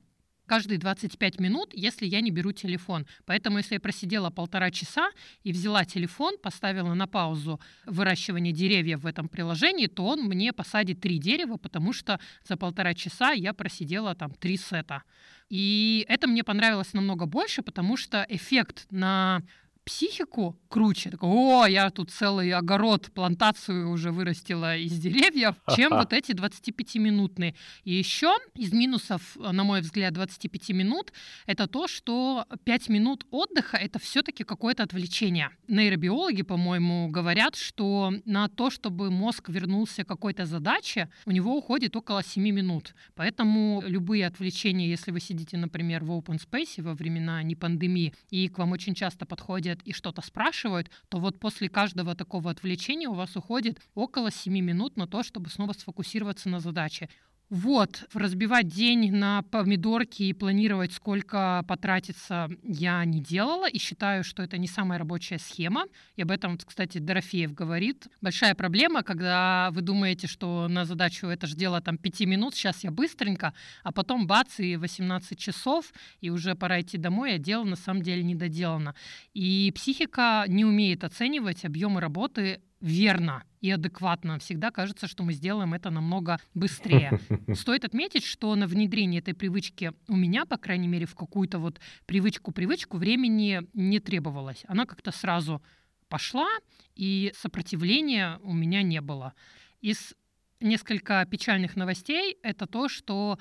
каждые 0.47 0.79
25 0.79 1.41
минут, 1.41 1.71
если 1.73 2.07
я 2.07 2.21
не 2.21 2.31
беру 2.31 2.53
телефон. 2.53 3.07
Поэтому, 3.25 3.59
если 3.59 3.75
я 3.75 3.81
просидела 3.81 4.31
полтора 4.31 4.71
часа 4.71 5.11
и 5.45 5.53
взяла 5.53 5.85
телефон, 5.85 6.37
поставила 6.43 6.93
на 6.93 7.07
паузу 7.07 7.59
выращивание 7.87 8.53
деревьев 8.53 9.01
в 9.01 9.07
этом 9.07 9.29
приложении, 9.29 9.87
то 9.87 10.05
он 10.05 10.25
мне 10.25 10.53
посадит 10.53 11.01
три 11.01 11.19
дерева, 11.19 11.57
потому 11.57 11.95
что 11.95 12.21
за 12.47 12.57
полтора 12.57 12.93
часа 12.93 13.33
я 13.33 13.55
просидела 13.55 14.15
там 14.15 14.31
три 14.33 14.57
сета. 14.57 15.05
И 15.49 16.05
это 16.09 16.27
мне 16.27 16.45
понравилось 16.45 16.93
намного 16.93 17.27
больше, 17.27 17.63
потому 17.63 17.97
что 17.97 18.27
эффект 18.29 18.87
на 18.91 19.43
психику 19.85 20.59
круче. 20.69 21.11
Такой, 21.11 21.29
о, 21.31 21.67
я 21.67 21.91
тут 21.91 22.11
целый 22.11 22.53
огород, 22.53 23.11
плантацию 23.13 23.91
уже 23.91 24.11
вырастила 24.11 24.77
из 24.77 24.99
деревьев, 24.99 25.57
чем 25.75 25.91
вот 25.91 26.13
эти 26.13 26.33
25-минутные. 26.33 27.55
И 27.85 27.93
еще 27.93 28.33
из 28.55 28.73
минусов, 28.73 29.37
на 29.37 29.65
мой 29.65 29.81
взгляд, 29.81 30.15
25 30.15 30.71
минут, 30.71 31.13
это 31.47 31.67
то, 31.67 31.89
что 31.89 32.47
5 32.65 32.89
минут 32.89 33.27
отдыха— 33.31 33.77
это 33.79 33.99
все-таки 33.99 34.45
какое-то 34.45 34.83
отвлечение. 34.83 35.51
Нейробиологи, 35.69 36.43
по-моему, 36.43 37.09
говорят, 37.09 37.57
что 37.57 38.13
на 38.25 38.49
то, 38.49 38.71
чтобы 38.71 39.11
мозг 39.11 39.49
вернулся 39.49 40.05
к 40.05 40.09
какой-то 40.09 40.47
задаче, 40.47 41.11
у 41.27 41.33
него 41.33 41.57
уходит 41.57 41.97
около 41.97 42.23
7 42.23 42.43
минут. 42.43 42.95
Поэтому 43.15 43.83
любые 43.85 44.27
отвлечения, 44.27 44.89
если 44.89 45.11
вы 45.11 45.21
сидите, 45.21 45.57
например, 45.57 46.05
в 46.05 46.13
open 46.13 46.41
space 46.41 46.83
во 46.83 46.95
времена 46.95 47.43
не 47.43 47.57
пандемии, 47.57 48.15
и 48.31 48.49
к 48.49 48.59
вам 48.59 48.73
очень 48.73 48.95
часто 48.95 49.27
подходят 49.27 49.72
и 49.85 49.93
что-то 49.93 50.23
спрашивают, 50.23 50.91
то 51.09 51.19
вот 51.19 51.39
после 51.39 51.69
каждого 51.69 52.15
такого 52.15 52.51
отвлечения 52.51 53.09
у 53.09 53.15
вас 53.15 53.37
уходит 53.37 53.81
около 53.95 54.31
7 54.31 54.53
минут 54.53 54.97
на 54.97 55.07
то, 55.07 55.23
чтобы 55.23 55.51
снова 55.51 55.73
сфокусироваться 55.73 56.49
на 56.49 56.61
задаче. 56.61 57.09
Вот, 57.53 58.05
разбивать 58.15 58.69
день 58.69 59.13
на 59.13 59.43
помидорки 59.43 60.23
и 60.23 60.33
планировать, 60.33 60.91
сколько 60.91 61.63
потратится, 61.69 62.49
я 62.63 63.05
не 63.05 63.21
делала 63.21 63.69
и 63.69 63.77
считаю, 63.79 64.25
что 64.25 64.43
это 64.43 64.57
не 64.57 64.67
самая 64.67 64.99
рабочая 64.99 65.39
схема. 65.39 65.85
И 66.17 66.23
об 66.23 66.31
этом, 66.31 66.57
кстати, 66.57 66.97
Дорофеев 66.97 67.53
говорит. 67.53 68.09
Большая 68.23 68.55
проблема, 68.55 69.03
когда 69.03 69.69
вы 69.73 69.83
думаете, 69.83 70.29
что 70.29 70.67
на 70.67 70.87
задачу 70.87 71.27
это 71.27 71.47
же 71.47 71.55
дело 71.55 71.83
там 71.83 71.99
5 71.99 72.21
минут, 72.21 72.55
сейчас 72.55 72.85
я 72.85 72.91
быстренько, 72.91 73.53
а 73.83 73.93
потом 73.93 74.27
бац, 74.27 74.59
и 74.59 74.77
18 74.77 75.39
часов, 75.39 75.93
и 76.23 76.31
уже 76.31 76.55
пора 76.55 76.81
идти 76.81 76.97
домой, 76.97 77.35
а 77.35 77.39
дело 77.39 77.65
на 77.65 77.77
самом 77.77 78.01
деле 78.01 78.23
не 78.23 78.35
доделано. 78.35 78.95
И 79.35 79.71
психика 79.75 80.47
не 80.49 80.65
умеет 80.65 81.05
оценивать 81.05 81.67
объемы 81.67 82.01
работы 82.01 82.63
верно 82.83 83.45
и 83.61 83.71
адекватно. 83.71 84.39
Всегда 84.39 84.71
кажется, 84.71 85.07
что 85.07 85.23
мы 85.23 85.33
сделаем 85.33 85.73
это 85.73 85.89
намного 85.91 86.39
быстрее. 86.53 87.19
Стоит 87.55 87.85
отметить, 87.85 88.25
что 88.25 88.55
на 88.57 88.67
внедрение 88.67 89.21
этой 89.21 89.35
привычки 89.35 89.93
у 90.09 90.17
меня, 90.17 90.45
по 90.45 90.59
крайней 90.59 90.89
мере, 90.89 91.07
в 91.07 91.15
какую-то 91.15 91.59
вот 91.59 91.81
привычку-привычку 92.07 92.99
времени 92.99 93.63
не 93.73 94.01
требовалось. 94.01 94.65
Она 94.67 94.85
как-то 94.85 95.13
сразу 95.13 95.63
пошла, 96.09 96.49
и 96.95 97.33
сопротивления 97.37 98.39
у 98.43 98.53
меня 98.53 98.83
не 98.83 99.01
было. 99.01 99.33
Из 99.81 100.15
несколько 100.61 101.25
печальных 101.27 101.77
новостей 101.77 102.37
это 102.43 102.67
то, 102.67 102.89
что 102.89 103.39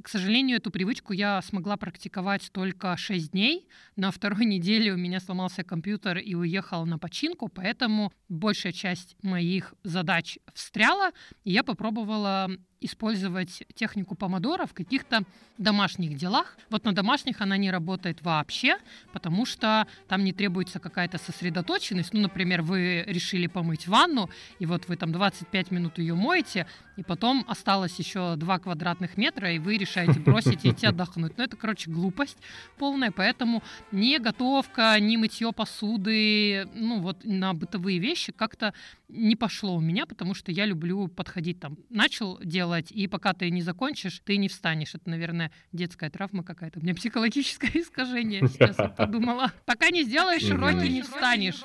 к 0.00 0.08
сожалению, 0.08 0.56
эту 0.56 0.70
привычку 0.70 1.12
я 1.12 1.42
смогла 1.42 1.76
практиковать 1.76 2.50
только 2.52 2.96
6 2.96 3.32
дней. 3.32 3.68
На 3.96 4.10
второй 4.10 4.44
неделе 4.46 4.92
у 4.92 4.96
меня 4.96 5.20
сломался 5.20 5.64
компьютер 5.64 6.18
и 6.18 6.34
уехал 6.34 6.86
на 6.86 6.98
починку, 6.98 7.48
поэтому 7.48 8.12
большая 8.28 8.72
часть 8.72 9.16
моих 9.22 9.74
задач 9.82 10.38
встряла. 10.54 11.10
И 11.44 11.52
я 11.52 11.62
попробовала 11.62 12.50
использовать 12.82 13.62
технику 13.74 14.14
помодора 14.14 14.66
в 14.66 14.74
каких-то 14.74 15.24
домашних 15.58 16.16
делах. 16.16 16.56
Вот 16.70 16.84
на 16.84 16.92
домашних 16.92 17.40
она 17.40 17.56
не 17.56 17.70
работает 17.70 18.22
вообще, 18.22 18.76
потому 19.12 19.46
что 19.46 19.86
там 20.08 20.24
не 20.24 20.32
требуется 20.32 20.80
какая-то 20.80 21.18
сосредоточенность. 21.18 22.12
Ну, 22.12 22.20
например, 22.20 22.62
вы 22.62 23.04
решили 23.06 23.46
помыть 23.46 23.86
ванну, 23.86 24.30
и 24.58 24.66
вот 24.66 24.88
вы 24.88 24.96
там 24.96 25.12
25 25.12 25.70
минут 25.70 25.98
ее 25.98 26.14
моете, 26.14 26.66
и 26.96 27.02
потом 27.02 27.44
осталось 27.48 27.98
еще 27.98 28.36
2 28.36 28.58
квадратных 28.58 29.16
метра, 29.16 29.52
и 29.52 29.58
вы 29.58 29.78
решаете 29.78 30.20
бросить 30.20 30.64
и 30.64 30.70
идти 30.70 30.86
отдохнуть. 30.92 31.38
Ну, 31.38 31.44
это, 31.44 31.56
короче, 31.56 31.90
глупость 31.90 32.38
полная, 32.78 33.10
поэтому 33.10 33.62
ни 33.92 34.18
готовка, 34.18 34.98
ни 35.00 35.16
мытье 35.16 35.52
посуды, 35.52 36.68
ну, 36.74 37.00
вот 37.00 37.24
на 37.24 37.54
бытовые 37.54 37.98
вещи 37.98 38.32
как-то 38.32 38.74
не 39.08 39.36
пошло 39.36 39.76
у 39.76 39.80
меня, 39.80 40.06
потому 40.06 40.34
что 40.34 40.50
я 40.50 40.66
люблю 40.66 41.08
подходить 41.08 41.60
там. 41.60 41.76
Начал 41.90 42.38
делать, 42.42 42.71
и 42.80 43.06
пока 43.06 43.32
ты 43.34 43.50
не 43.50 43.62
закончишь, 43.62 44.20
ты 44.24 44.36
не 44.36 44.48
встанешь. 44.48 44.94
Это, 44.94 45.10
наверное, 45.10 45.52
детская 45.72 46.10
травма 46.10 46.42
какая-то. 46.44 46.80
У 46.80 46.82
меня 46.82 46.94
психологическое 46.94 47.70
искажение, 47.74 48.46
сейчас 48.48 48.78
я 48.78 48.88
подумала. 48.88 49.52
Пока 49.66 49.90
не 49.90 50.04
сделаешь 50.04 50.44
уроки, 50.50 50.86
не 50.86 51.02
встанешь. 51.02 51.62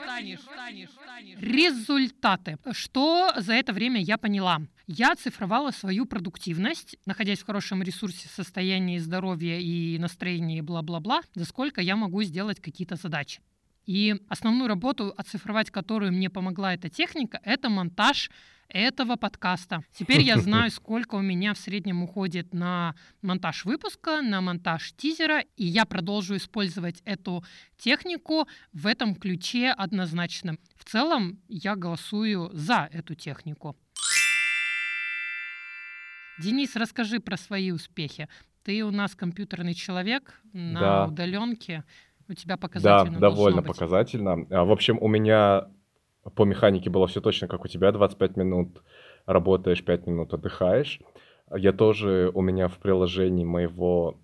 Результаты. 1.40 2.58
Что 2.72 3.34
за 3.38 3.54
это 3.54 3.74
время 3.74 4.02
я 4.02 4.18
поняла? 4.18 4.62
Я 4.88 5.12
оцифровала 5.12 5.72
свою 5.72 6.06
продуктивность, 6.06 6.98
находясь 7.06 7.40
в 7.40 7.46
хорошем 7.46 7.84
ресурсе, 7.84 8.30
состоянии 8.30 8.98
здоровья 9.00 9.60
и 9.60 9.98
настроении, 10.00 10.62
бла-бла-бла, 10.62 11.22
за 11.36 11.46
сколько 11.46 11.82
я 11.82 11.96
могу 11.96 12.24
сделать 12.24 12.62
какие-то 12.62 12.96
задачи. 12.96 13.42
И 13.88 14.16
основную 14.28 14.68
работу, 14.68 15.14
оцифровать 15.18 15.72
которую 15.72 16.12
мне 16.12 16.30
помогла 16.30 16.74
эта 16.74 16.90
техника, 16.90 17.40
это 17.44 17.70
монтаж 17.70 18.30
этого 18.68 19.16
подкаста. 19.16 19.82
Теперь 19.94 20.22
я 20.22 20.38
знаю, 20.38 20.70
сколько 20.72 21.16
у 21.16 21.22
меня 21.22 21.54
в 21.54 21.58
среднем 21.58 22.04
уходит 22.04 22.54
на 22.54 22.96
монтаж 23.22 23.64
выпуска, 23.64 24.22
на 24.22 24.42
монтаж 24.42 24.92
тизера, 24.98 25.40
и 25.56 25.66
я 25.66 25.86
продолжу 25.86 26.36
использовать 26.36 27.02
эту 27.06 27.46
технику 27.78 28.46
в 28.74 28.86
этом 28.88 29.16
ключе 29.16 29.70
однозначно. 29.72 30.58
В 30.76 30.84
целом 30.84 31.40
я 31.48 31.78
голосую 31.78 32.50
за 32.52 32.90
эту 32.92 33.16
технику. 33.16 33.78
Денис, 36.40 36.76
расскажи 36.76 37.20
про 37.20 37.38
свои 37.38 37.72
успехи. 37.72 38.28
Ты 38.64 38.84
у 38.84 38.92
нас 38.92 39.16
компьютерный 39.16 39.74
человек 39.74 40.42
на 40.52 40.80
Да. 40.80 41.06
удаленке. 41.08 41.86
У 42.30 42.34
тебя 42.34 42.56
Да, 42.56 42.60
показательно 42.60 43.20
довольно 43.20 43.62
должно 43.62 43.62
быть. 43.62 43.68
показательно. 43.68 44.48
А, 44.52 44.66
В 44.66 44.72
общем, 44.72 44.98
у 45.02 45.08
меня 45.08 45.70
по 46.36 46.44
механике 46.44 46.90
было 46.90 47.08
все 47.08 47.22
точно, 47.22 47.48
как 47.48 47.64
у 47.66 47.68
тебя. 47.68 47.92
25 47.92 48.36
минут 48.38 48.84
работаешь, 49.26 49.84
5 49.84 50.08
минут 50.08 50.34
отдыхаешь. 50.34 51.00
Я 51.56 51.72
тоже, 51.72 52.32
у 52.34 52.42
меня 52.42 52.68
в 52.68 52.78
приложении 52.80 53.46
моего 53.46 54.20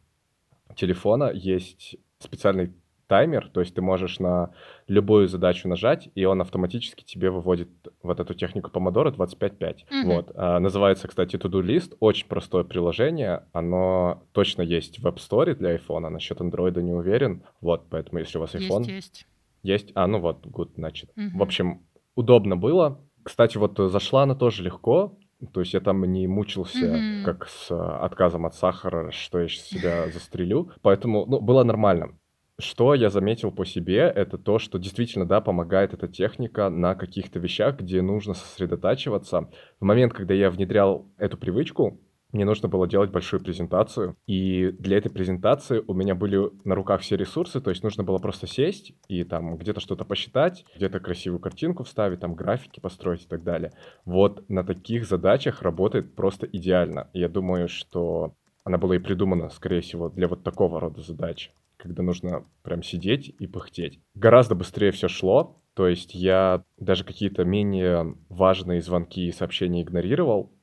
телефона 0.75 1.31
есть 1.33 1.95
специальный 2.19 2.73
таймер, 3.07 3.49
то 3.49 3.59
есть 3.59 3.75
ты 3.75 3.81
можешь 3.81 4.19
на 4.19 4.53
любую 4.87 5.27
задачу 5.27 5.67
нажать, 5.67 6.09
и 6.15 6.25
он 6.25 6.41
автоматически 6.41 7.03
тебе 7.03 7.29
выводит 7.29 7.69
вот 8.01 8.19
эту 8.19 8.33
технику 8.33 8.71
помодоро 8.71 9.11
25-5. 9.11 9.85
Мгм. 9.89 10.09
Вот. 10.09 10.31
А, 10.35 10.59
называется, 10.59 11.07
кстати, 11.07 11.35
To-Do 11.35 11.61
List. 11.61 11.95
Очень 11.99 12.27
простое 12.27 12.63
приложение. 12.63 13.43
Оно 13.53 14.23
точно 14.31 14.61
есть 14.61 14.99
в 14.99 15.05
App 15.05 15.17
Store 15.17 15.53
для 15.55 15.75
iPhone. 15.75 16.09
Насчет 16.09 16.39
Android 16.39 16.79
не 16.81 16.93
уверен. 16.93 17.43
Вот, 17.61 17.89
поэтому 17.89 18.19
если 18.19 18.37
у 18.37 18.41
вас 18.41 18.55
iPhone 18.55 18.79
Есть, 18.79 18.89
есть. 18.89 19.27
есть. 19.63 19.91
А, 19.95 20.07
ну 20.07 20.19
вот, 20.19 20.45
good, 20.45 20.71
значит. 20.75 21.11
Мгм. 21.15 21.37
В 21.37 21.41
общем, 21.43 21.81
удобно 22.15 22.57
было. 22.57 22.99
Кстати, 23.23 23.57
вот 23.57 23.79
э, 23.79 23.87
зашла 23.87 24.23
она 24.23 24.35
тоже 24.35 24.63
легко. 24.63 25.17
То 25.53 25.59
есть 25.59 25.73
я 25.73 25.81
там 25.81 26.03
не 26.05 26.25
мучился, 26.27 26.85
Мгм. 26.85 27.25
как 27.25 27.47
с 27.49 27.69
э, 27.69 27.75
отказом 27.75 28.45
от 28.45 28.55
сахара, 28.55 29.11
что 29.11 29.39
я 29.39 29.47
сейчас 29.49 29.65
себя 29.67 30.09
застрелю. 30.09 30.71
Поэтому, 30.81 31.25
ну, 31.25 31.41
было 31.41 31.63
нормально. 31.65 32.17
Что 32.59 32.93
я 32.93 33.09
заметил 33.09 33.51
по 33.51 33.65
себе, 33.65 34.01
это 34.01 34.37
то, 34.37 34.59
что 34.59 34.77
действительно, 34.77 35.25
да, 35.25 35.41
помогает 35.41 35.93
эта 35.93 36.07
техника 36.07 36.69
на 36.69 36.93
каких-то 36.93 37.39
вещах, 37.39 37.79
где 37.79 38.01
нужно 38.01 38.35
сосредотачиваться. 38.35 39.49
В 39.79 39.85
момент, 39.85 40.13
когда 40.13 40.35
я 40.35 40.51
внедрял 40.51 41.07
эту 41.17 41.37
привычку, 41.37 41.99
мне 42.33 42.45
нужно 42.45 42.67
было 42.67 42.87
делать 42.87 43.11
большую 43.11 43.43
презентацию, 43.43 44.17
и 44.25 44.71
для 44.79 44.97
этой 44.97 45.11
презентации 45.11 45.83
у 45.85 45.93
меня 45.93 46.15
были 46.15 46.49
на 46.63 46.73
руках 46.73 47.01
все 47.01 47.15
ресурсы, 47.15 47.61
то 47.61 47.69
есть 47.69 47.83
нужно 47.83 48.03
было 48.03 48.17
просто 48.17 48.47
сесть 48.47 48.93
и 49.07 49.23
там 49.23 49.55
где-то 49.57 49.79
что-то 49.79 50.03
посчитать, 50.03 50.65
где-то 50.75 50.99
красивую 50.99 51.39
картинку 51.39 51.83
вставить, 51.83 52.21
там 52.21 52.33
графики 52.33 52.79
построить 52.79 53.23
и 53.23 53.27
так 53.27 53.43
далее. 53.43 53.71
Вот 54.03 54.49
на 54.49 54.63
таких 54.63 55.05
задачах 55.05 55.61
работает 55.61 56.15
просто 56.15 56.47
идеально. 56.47 57.07
Я 57.13 57.29
думаю, 57.29 57.67
что 57.67 58.33
она 58.63 58.79
была 58.79 58.95
и 58.95 58.99
придумана, 58.99 59.49
скорее 59.49 59.81
всего, 59.81 60.09
для 60.09 60.27
вот 60.27 60.43
такого 60.43 60.79
рода 60.79 61.01
задач, 61.01 61.51
когда 61.83 62.01
нужно 62.01 62.45
прям 62.63 62.81
сидеть 62.81 63.35
и 63.37 63.45
пыхтеть. 63.45 63.99
Гораздо 64.15 64.55
быстрее 64.55 64.91
все 64.91 65.09
шло, 65.09 65.61
то 65.73 65.87
есть 65.87 66.15
я 66.15 66.63
даже 66.77 67.03
какие-то 67.03 67.43
менее 67.43 68.15
важные 68.29 68.81
звонки 68.81 69.27
и 69.27 69.31
сообщения 69.31 69.81
игнорировал, 69.83 70.53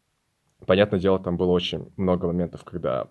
Понятное 0.66 1.00
дело, 1.00 1.18
там 1.18 1.38
было 1.38 1.52
очень 1.52 1.90
много 1.96 2.26
моментов, 2.26 2.64
когда 2.64 3.08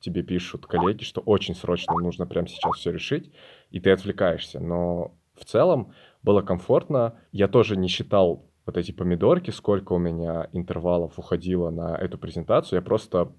тебе 0.00 0.22
пишут 0.22 0.66
коллеги, 0.66 1.04
что 1.04 1.20
очень 1.20 1.54
срочно 1.54 1.94
нужно 1.98 2.26
прямо 2.26 2.48
сейчас 2.48 2.76
все 2.76 2.90
решить, 2.90 3.32
и 3.70 3.80
ты 3.80 3.90
отвлекаешься. 3.90 4.60
Но 4.60 5.14
в 5.34 5.44
целом 5.44 5.92
было 6.22 6.40
комфортно. 6.42 7.20
Я 7.32 7.48
тоже 7.48 7.76
не 7.76 7.88
считал 7.88 8.46
вот 8.64 8.76
эти 8.78 8.92
помидорки, 8.92 9.50
сколько 9.50 9.92
у 9.92 9.98
меня 9.98 10.48
интервалов 10.52 11.18
уходило 11.18 11.70
на 11.70 11.96
эту 11.96 12.18
презентацию. 12.18 12.78
Я 12.78 12.82
просто 12.82 13.32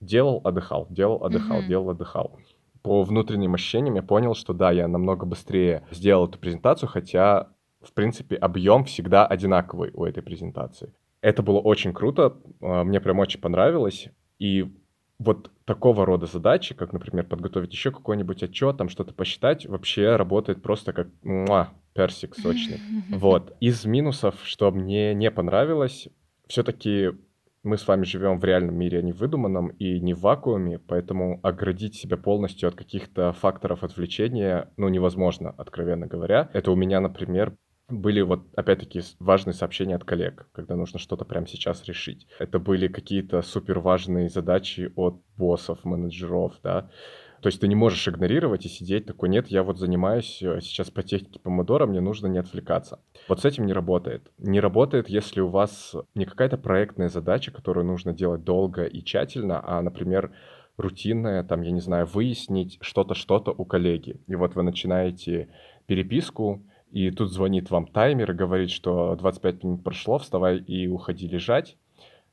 делал, 0.00 0.40
отдыхал, 0.44 0.86
делал, 0.90 1.22
отдыхал, 1.24 1.58
Мгм. 1.58 1.68
делал, 1.68 1.90
отдыхал. 1.90 2.38
По 2.86 3.02
внутренним 3.02 3.52
ощущениям 3.54 3.96
я 3.96 4.02
понял, 4.04 4.36
что 4.36 4.52
да, 4.52 4.70
я 4.70 4.86
намного 4.86 5.26
быстрее 5.26 5.82
сделал 5.90 6.28
эту 6.28 6.38
презентацию, 6.38 6.88
хотя, 6.88 7.48
в 7.80 7.92
принципе, 7.92 8.36
объем 8.36 8.84
всегда 8.84 9.26
одинаковый 9.26 9.90
у 9.92 10.04
этой 10.04 10.22
презентации. 10.22 10.94
Это 11.20 11.42
было 11.42 11.58
очень 11.58 11.92
круто, 11.92 12.36
а, 12.60 12.84
мне 12.84 13.00
прям 13.00 13.18
очень 13.18 13.40
понравилось. 13.40 14.06
И 14.38 14.72
вот 15.18 15.50
такого 15.64 16.06
рода 16.06 16.26
задачи, 16.26 16.76
как, 16.76 16.92
например, 16.92 17.26
подготовить 17.26 17.72
еще 17.72 17.90
какой-нибудь 17.90 18.44
отчет, 18.44 18.76
там 18.76 18.88
что-то 18.88 19.12
посчитать, 19.12 19.66
вообще 19.66 20.14
работает 20.14 20.62
просто 20.62 20.92
как 20.92 21.08
муа, 21.24 21.70
персик 21.92 22.36
сочный. 22.36 22.78
Вот. 23.10 23.56
Из 23.58 23.84
минусов, 23.84 24.36
что 24.44 24.70
мне 24.70 25.12
не 25.12 25.32
понравилось, 25.32 26.06
все-таки 26.46 27.10
мы 27.66 27.76
с 27.76 27.86
вами 27.86 28.04
живем 28.04 28.38
в 28.38 28.44
реальном 28.44 28.76
мире, 28.76 29.00
а 29.00 29.02
не 29.02 29.12
в 29.12 29.18
выдуманном 29.18 29.68
и 29.68 30.00
не 30.00 30.14
в 30.14 30.20
вакууме, 30.20 30.78
поэтому 30.78 31.40
оградить 31.42 31.96
себя 31.96 32.16
полностью 32.16 32.68
от 32.68 32.76
каких-то 32.76 33.32
факторов 33.32 33.82
отвлечения, 33.82 34.70
ну, 34.76 34.88
невозможно, 34.88 35.50
откровенно 35.50 36.06
говоря. 36.06 36.48
Это 36.52 36.70
у 36.70 36.76
меня, 36.76 37.00
например, 37.00 37.56
были 37.88 38.20
вот, 38.20 38.46
опять-таки, 38.56 39.02
важные 39.18 39.54
сообщения 39.54 39.96
от 39.96 40.04
коллег, 40.04 40.48
когда 40.52 40.76
нужно 40.76 40.98
что-то 40.98 41.24
прямо 41.24 41.46
сейчас 41.46 41.84
решить. 41.84 42.26
Это 42.38 42.58
были 42.58 42.88
какие-то 42.88 43.42
супер 43.42 43.80
важные 43.80 44.28
задачи 44.28 44.92
от 44.96 45.20
боссов, 45.36 45.84
менеджеров, 45.84 46.54
да. 46.62 46.90
То 47.40 47.48
есть 47.48 47.60
ты 47.60 47.68
не 47.68 47.74
можешь 47.74 48.06
игнорировать 48.08 48.64
и 48.66 48.68
сидеть 48.68 49.06
такой, 49.06 49.28
нет, 49.28 49.48
я 49.48 49.62
вот 49.62 49.78
занимаюсь 49.78 50.42
э, 50.42 50.60
сейчас 50.60 50.90
по 50.90 51.02
технике 51.02 51.38
помодора, 51.38 51.86
мне 51.86 52.00
нужно 52.00 52.26
не 52.26 52.38
отвлекаться. 52.38 53.00
Вот 53.28 53.40
с 53.40 53.44
этим 53.44 53.66
не 53.66 53.72
работает. 53.72 54.30
Не 54.38 54.60
работает, 54.60 55.08
если 55.08 55.40
у 55.40 55.48
вас 55.48 55.94
не 56.14 56.24
какая-то 56.24 56.58
проектная 56.58 57.08
задача, 57.08 57.52
которую 57.52 57.86
нужно 57.86 58.12
делать 58.12 58.44
долго 58.44 58.84
и 58.84 59.02
тщательно, 59.02 59.62
а, 59.62 59.82
например, 59.82 60.32
рутинная, 60.76 61.42
там, 61.42 61.62
я 61.62 61.70
не 61.70 61.80
знаю, 61.80 62.06
выяснить 62.06 62.78
что-то, 62.80 63.14
что-то 63.14 63.52
у 63.56 63.64
коллеги. 63.64 64.20
И 64.26 64.34
вот 64.34 64.54
вы 64.54 64.62
начинаете 64.62 65.48
переписку, 65.86 66.62
и 66.90 67.10
тут 67.10 67.32
звонит 67.32 67.70
вам 67.70 67.86
таймер 67.86 68.30
и 68.30 68.34
говорит, 68.34 68.70
что 68.70 69.16
25 69.16 69.64
минут 69.64 69.84
прошло, 69.84 70.18
вставай 70.18 70.58
и 70.58 70.86
уходи 70.86 71.28
лежать. 71.28 71.76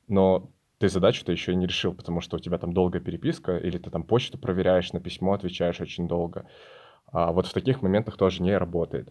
Но 0.07 0.49
ты 0.83 0.89
задачу-то 0.89 1.31
еще 1.31 1.55
не 1.55 1.65
решил, 1.65 1.93
потому 1.93 2.19
что 2.19 2.35
у 2.35 2.39
тебя 2.39 2.57
там 2.57 2.73
долгая 2.73 3.01
переписка, 3.01 3.55
или 3.55 3.77
ты 3.77 3.89
там 3.89 4.03
почту 4.03 4.37
проверяешь, 4.37 4.91
на 4.91 4.99
письмо 4.99 5.31
отвечаешь 5.31 5.79
очень 5.79 6.09
долго. 6.09 6.45
А 7.07 7.31
вот 7.31 7.47
в 7.47 7.53
таких 7.53 7.81
моментах 7.81 8.17
тоже 8.17 8.43
не 8.43 8.57
работает. 8.57 9.07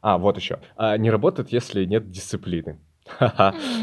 А, 0.00 0.18
вот 0.18 0.36
еще. 0.36 0.58
А, 0.74 0.98
не 0.98 1.12
работает, 1.12 1.50
если 1.50 1.84
нет 1.84 2.10
дисциплины. 2.10 2.80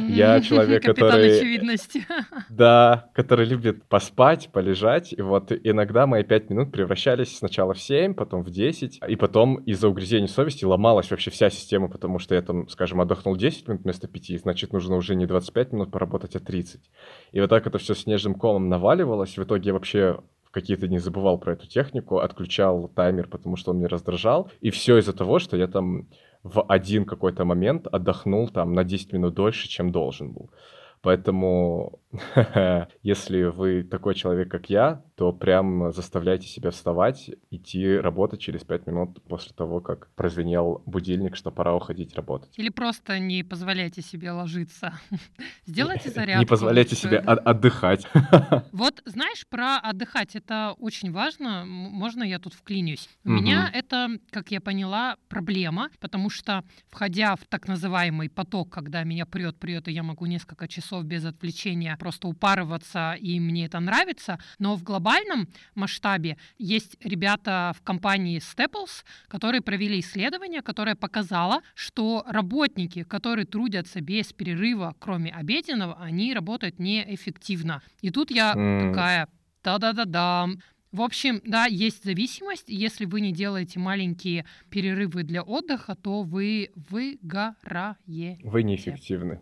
Я 0.07 0.41
человек, 0.41 0.83
который... 0.83 1.37
очевидности. 1.37 2.05
Да, 2.49 3.09
который 3.13 3.45
любит 3.45 3.85
поспать, 3.85 4.49
полежать. 4.51 5.13
И 5.13 5.21
вот 5.21 5.51
иногда 5.51 6.07
мои 6.07 6.23
пять 6.23 6.49
минут 6.49 6.71
превращались 6.71 7.37
сначала 7.37 7.73
в 7.73 7.81
7, 7.81 8.13
потом 8.13 8.43
в 8.43 8.49
10. 8.49 9.01
И 9.07 9.15
потом 9.15 9.57
из-за 9.57 9.87
угрызений 9.87 10.27
совести 10.27 10.65
ломалась 10.65 11.11
вообще 11.11 11.31
вся 11.31 11.49
система, 11.49 11.89
потому 11.89 12.19
что 12.19 12.35
я 12.35 12.41
там, 12.41 12.67
скажем, 12.69 13.01
отдохнул 13.01 13.35
10 13.35 13.67
минут 13.67 13.83
вместо 13.83 14.07
5, 14.07 14.41
значит, 14.41 14.73
нужно 14.73 14.95
уже 14.95 15.15
не 15.15 15.25
25 15.25 15.73
минут 15.73 15.91
поработать, 15.91 16.35
а 16.35 16.39
30. 16.39 16.81
И 17.31 17.41
вот 17.41 17.49
так 17.49 17.67
это 17.67 17.77
все 17.77 17.93
снежным 17.95 18.35
комом 18.35 18.69
наваливалось. 18.69 19.37
В 19.37 19.43
итоге 19.43 19.67
я 19.67 19.73
вообще 19.73 20.19
в 20.49 20.51
какие-то 20.51 20.87
дни 20.87 20.97
забывал 20.97 21.37
про 21.37 21.53
эту 21.53 21.67
технику, 21.67 22.19
отключал 22.19 22.87
таймер, 22.87 23.27
потому 23.27 23.55
что 23.55 23.71
он 23.71 23.77
меня 23.77 23.87
раздражал. 23.87 24.51
И 24.61 24.71
все 24.71 24.97
из-за 24.97 25.13
того, 25.13 25.37
что 25.37 25.55
я 25.55 25.67
там 25.67 26.07
в 26.43 26.65
один 26.67 27.05
какой-то 27.05 27.45
момент 27.45 27.87
отдохнул 27.87 28.49
там 28.49 28.73
на 28.73 28.83
10 28.83 29.13
минут 29.13 29.33
дольше, 29.33 29.67
чем 29.67 29.91
должен 29.91 30.31
был. 30.31 30.49
Поэтому, 31.01 31.99
если 33.03 33.43
вы 33.43 33.83
такой 33.83 34.15
человек, 34.15 34.49
как 34.49 34.69
я, 34.69 35.01
то 35.19 35.33
прям 35.33 35.91
заставляйте 35.91 36.47
себя 36.47 36.71
вставать, 36.71 37.29
идти 37.51 37.97
работать 37.97 38.39
через 38.39 38.63
5 38.63 38.87
минут 38.87 39.21
после 39.23 39.53
того, 39.53 39.81
как 39.81 40.07
прозвенел 40.15 40.81
будильник, 40.85 41.35
что 41.35 41.51
пора 41.51 41.75
уходить 41.75 42.15
работать. 42.15 42.57
Или 42.57 42.69
просто 42.69 43.19
не 43.19 43.43
позволяйте 43.43 44.01
себе 44.01 44.31
ложиться. 44.31 44.93
Сделайте 45.65 46.09
зарядку. 46.09 46.39
Не 46.39 46.45
позволяйте 46.45 46.95
себе 46.95 47.17
от- 47.17 47.45
отдыхать. 47.45 48.07
Вот 48.71 49.01
знаешь, 49.05 49.45
про 49.49 49.77
отдыхать 49.77 50.35
это 50.35 50.73
очень 50.77 51.11
важно. 51.11 51.65
Можно 51.65 52.23
я 52.23 52.39
тут 52.39 52.53
вклинюсь? 52.53 53.09
У 53.25 53.29
меня 53.29 53.69
это, 53.73 54.07
как 54.31 54.51
я 54.51 54.61
поняла, 54.61 55.17
проблема, 55.27 55.89
потому 55.99 56.29
что 56.29 56.63
входя 56.87 57.35
в 57.35 57.45
так 57.49 57.67
называемый 57.67 58.29
поток, 58.29 58.69
когда 58.69 59.03
меня 59.03 59.25
прет, 59.25 59.57
прет, 59.57 59.89
и 59.89 59.91
я 59.91 60.03
могу 60.03 60.27
несколько 60.27 60.67
часов 60.69 61.03
без 61.03 61.25
отвлечения 61.25 61.97
просто 61.97 62.29
упарываться, 62.29 63.17
и 63.19 63.39
мне 63.41 63.65
это 63.65 63.81
нравится, 63.81 64.39
но 64.59 64.75
в 64.75 64.83
глобальном 64.83 65.08
масштабе 65.75 66.37
есть 66.57 66.97
ребята 67.03 67.73
в 67.75 67.81
компании 67.81 68.39
Staples, 68.39 69.03
которые 69.27 69.61
провели 69.61 69.99
исследование, 69.99 70.61
которое 70.61 70.95
показало, 70.95 71.61
что 71.75 72.23
работники, 72.27 73.03
которые 73.03 73.45
трудятся 73.45 74.01
без 74.01 74.33
перерыва, 74.33 74.95
кроме 74.99 75.31
обеденного, 75.31 75.97
они 75.99 76.33
работают 76.33 76.79
неэффективно. 76.79 77.81
И 78.01 78.09
тут 78.09 78.31
я 78.31 78.53
М. 78.53 78.89
такая, 78.89 79.27
да-да-да-да. 79.63 80.47
В 80.91 81.01
общем, 81.01 81.41
да, 81.45 81.65
есть 81.65 82.03
зависимость. 82.03 82.65
Если 82.67 83.05
вы 83.05 83.21
не 83.21 83.31
делаете 83.31 83.79
маленькие 83.79 84.45
перерывы 84.71 85.23
для 85.23 85.43
отдыха, 85.43 85.95
то 85.95 86.23
вы 86.23 86.71
выгораете. 86.75 88.39
Вы 88.43 88.63
неэффективны 88.63 89.39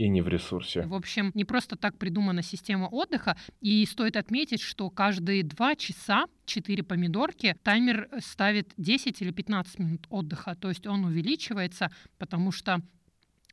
и 0.00 0.08
не 0.08 0.22
в 0.22 0.28
ресурсе. 0.28 0.82
В 0.86 0.94
общем, 0.94 1.30
не 1.34 1.44
просто 1.44 1.76
так 1.76 1.98
придумана 1.98 2.42
система 2.42 2.86
отдыха. 2.86 3.36
И 3.60 3.84
стоит 3.84 4.16
отметить, 4.16 4.62
что 4.62 4.88
каждые 4.88 5.42
два 5.42 5.76
часа 5.76 6.24
4 6.46 6.82
помидорки 6.82 7.54
таймер 7.62 8.08
ставит 8.20 8.72
10 8.78 9.20
или 9.20 9.30
15 9.30 9.78
минут 9.78 10.06
отдыха. 10.08 10.56
То 10.58 10.70
есть 10.70 10.86
он 10.86 11.04
увеличивается, 11.04 11.90
потому 12.18 12.50
что 12.50 12.80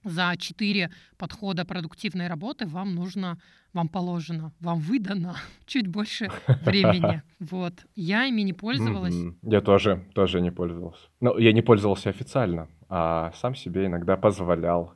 за 0.05 0.35
4 0.37 0.89
подхода 1.17 1.65
продуктивной 1.65 2.27
работы 2.27 2.65
вам 2.65 2.95
нужно, 2.95 3.37
вам 3.73 3.89
положено, 3.89 4.53
вам 4.61 4.79
выдано 4.79 5.35
чуть 5.65 5.87
больше 5.87 6.29
времени. 6.63 7.23
Вот. 7.39 7.73
Я 7.95 8.25
ими 8.25 8.43
не 8.43 8.53
пользовалась. 8.53 9.15
Я 9.41 9.59
тоже, 9.59 10.05
тоже 10.13 10.39
не 10.39 10.51
пользовался. 10.51 11.09
Ну, 11.19 11.37
я 11.37 11.51
не 11.51 11.61
пользовался 11.61 12.09
официально, 12.09 12.69
а 12.87 13.33
сам 13.33 13.53
себе 13.53 13.87
иногда 13.87 14.15
позволял 14.15 14.93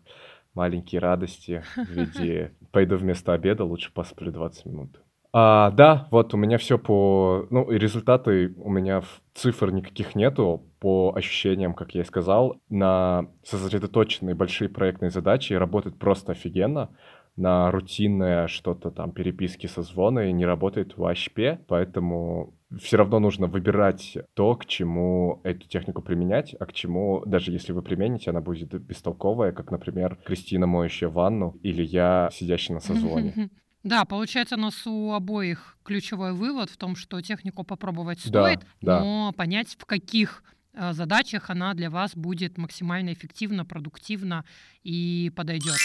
маленькие 0.53 0.99
радости 1.01 1.63
в 1.75 1.89
виде 1.89 2.53
«пойду 2.71 2.97
вместо 2.97 3.33
обеда, 3.33 3.63
лучше 3.63 3.93
посплю 3.93 4.31
20 4.31 4.65
минут». 4.65 5.01
А, 5.33 5.71
да, 5.71 6.07
вот 6.11 6.33
у 6.33 6.37
меня 6.37 6.57
все 6.57 6.77
по... 6.77 7.47
Ну, 7.49 7.71
и 7.71 7.77
результаты 7.77 8.53
у 8.57 8.69
меня 8.69 8.99
в- 8.99 9.21
цифр 9.33 9.71
никаких 9.71 10.13
нету. 10.15 10.65
По 10.79 11.13
ощущениям, 11.15 11.73
как 11.73 11.95
я 11.95 12.01
и 12.01 12.05
сказал, 12.05 12.57
на 12.69 13.27
сосредоточенные 13.43 14.35
большие 14.35 14.67
проектные 14.67 15.09
задачи 15.09 15.53
работает 15.53 15.97
просто 15.97 16.33
офигенно. 16.33 16.89
На 17.37 17.71
рутинное 17.71 18.47
что-то 18.47 18.91
там, 18.91 19.11
переписки, 19.13 19.67
созвоны 19.67 20.31
не 20.33 20.45
работает 20.45 20.97
вообще. 20.97 21.59
Поэтому 21.67 22.53
все 22.79 22.97
равно 22.97 23.19
нужно 23.19 23.47
выбирать 23.47 24.17
то, 24.33 24.55
к 24.55 24.65
чему 24.65 25.41
эту 25.43 25.67
технику 25.67 26.01
применять, 26.01 26.55
а 26.59 26.65
к 26.65 26.73
чему, 26.73 27.23
даже 27.25 27.51
если 27.51 27.73
вы 27.73 27.81
примените, 27.81 28.29
она 28.29 28.41
будет 28.41 28.73
бестолковая, 28.73 29.51
как, 29.51 29.71
например, 29.71 30.17
Кристина, 30.25 30.67
моющая 30.67 31.09
ванну, 31.09 31.57
или 31.63 31.83
я, 31.83 32.29
сидящий 32.31 32.73
на 32.73 32.79
созвоне. 32.79 33.49
Да, 33.83 34.05
получается, 34.05 34.55
у 34.55 34.59
нас 34.59 34.85
у 34.85 35.11
обоих 35.11 35.77
ключевой 35.83 36.33
вывод 36.33 36.69
в 36.69 36.77
том, 36.77 36.95
что 36.95 37.19
технику 37.21 37.63
попробовать 37.63 38.19
Да, 38.29 38.43
стоит, 38.43 38.59
да. 38.79 38.99
но 38.99 39.33
понять, 39.35 39.75
в 39.77 39.85
каких 39.85 40.43
э, 40.73 40.93
задачах 40.93 41.49
она 41.49 41.73
для 41.73 41.89
вас 41.89 42.15
будет 42.15 42.59
максимально 42.59 43.11
эффективна, 43.11 43.65
продуктивна 43.65 44.45
и 44.83 45.31
подойдет. 45.35 45.77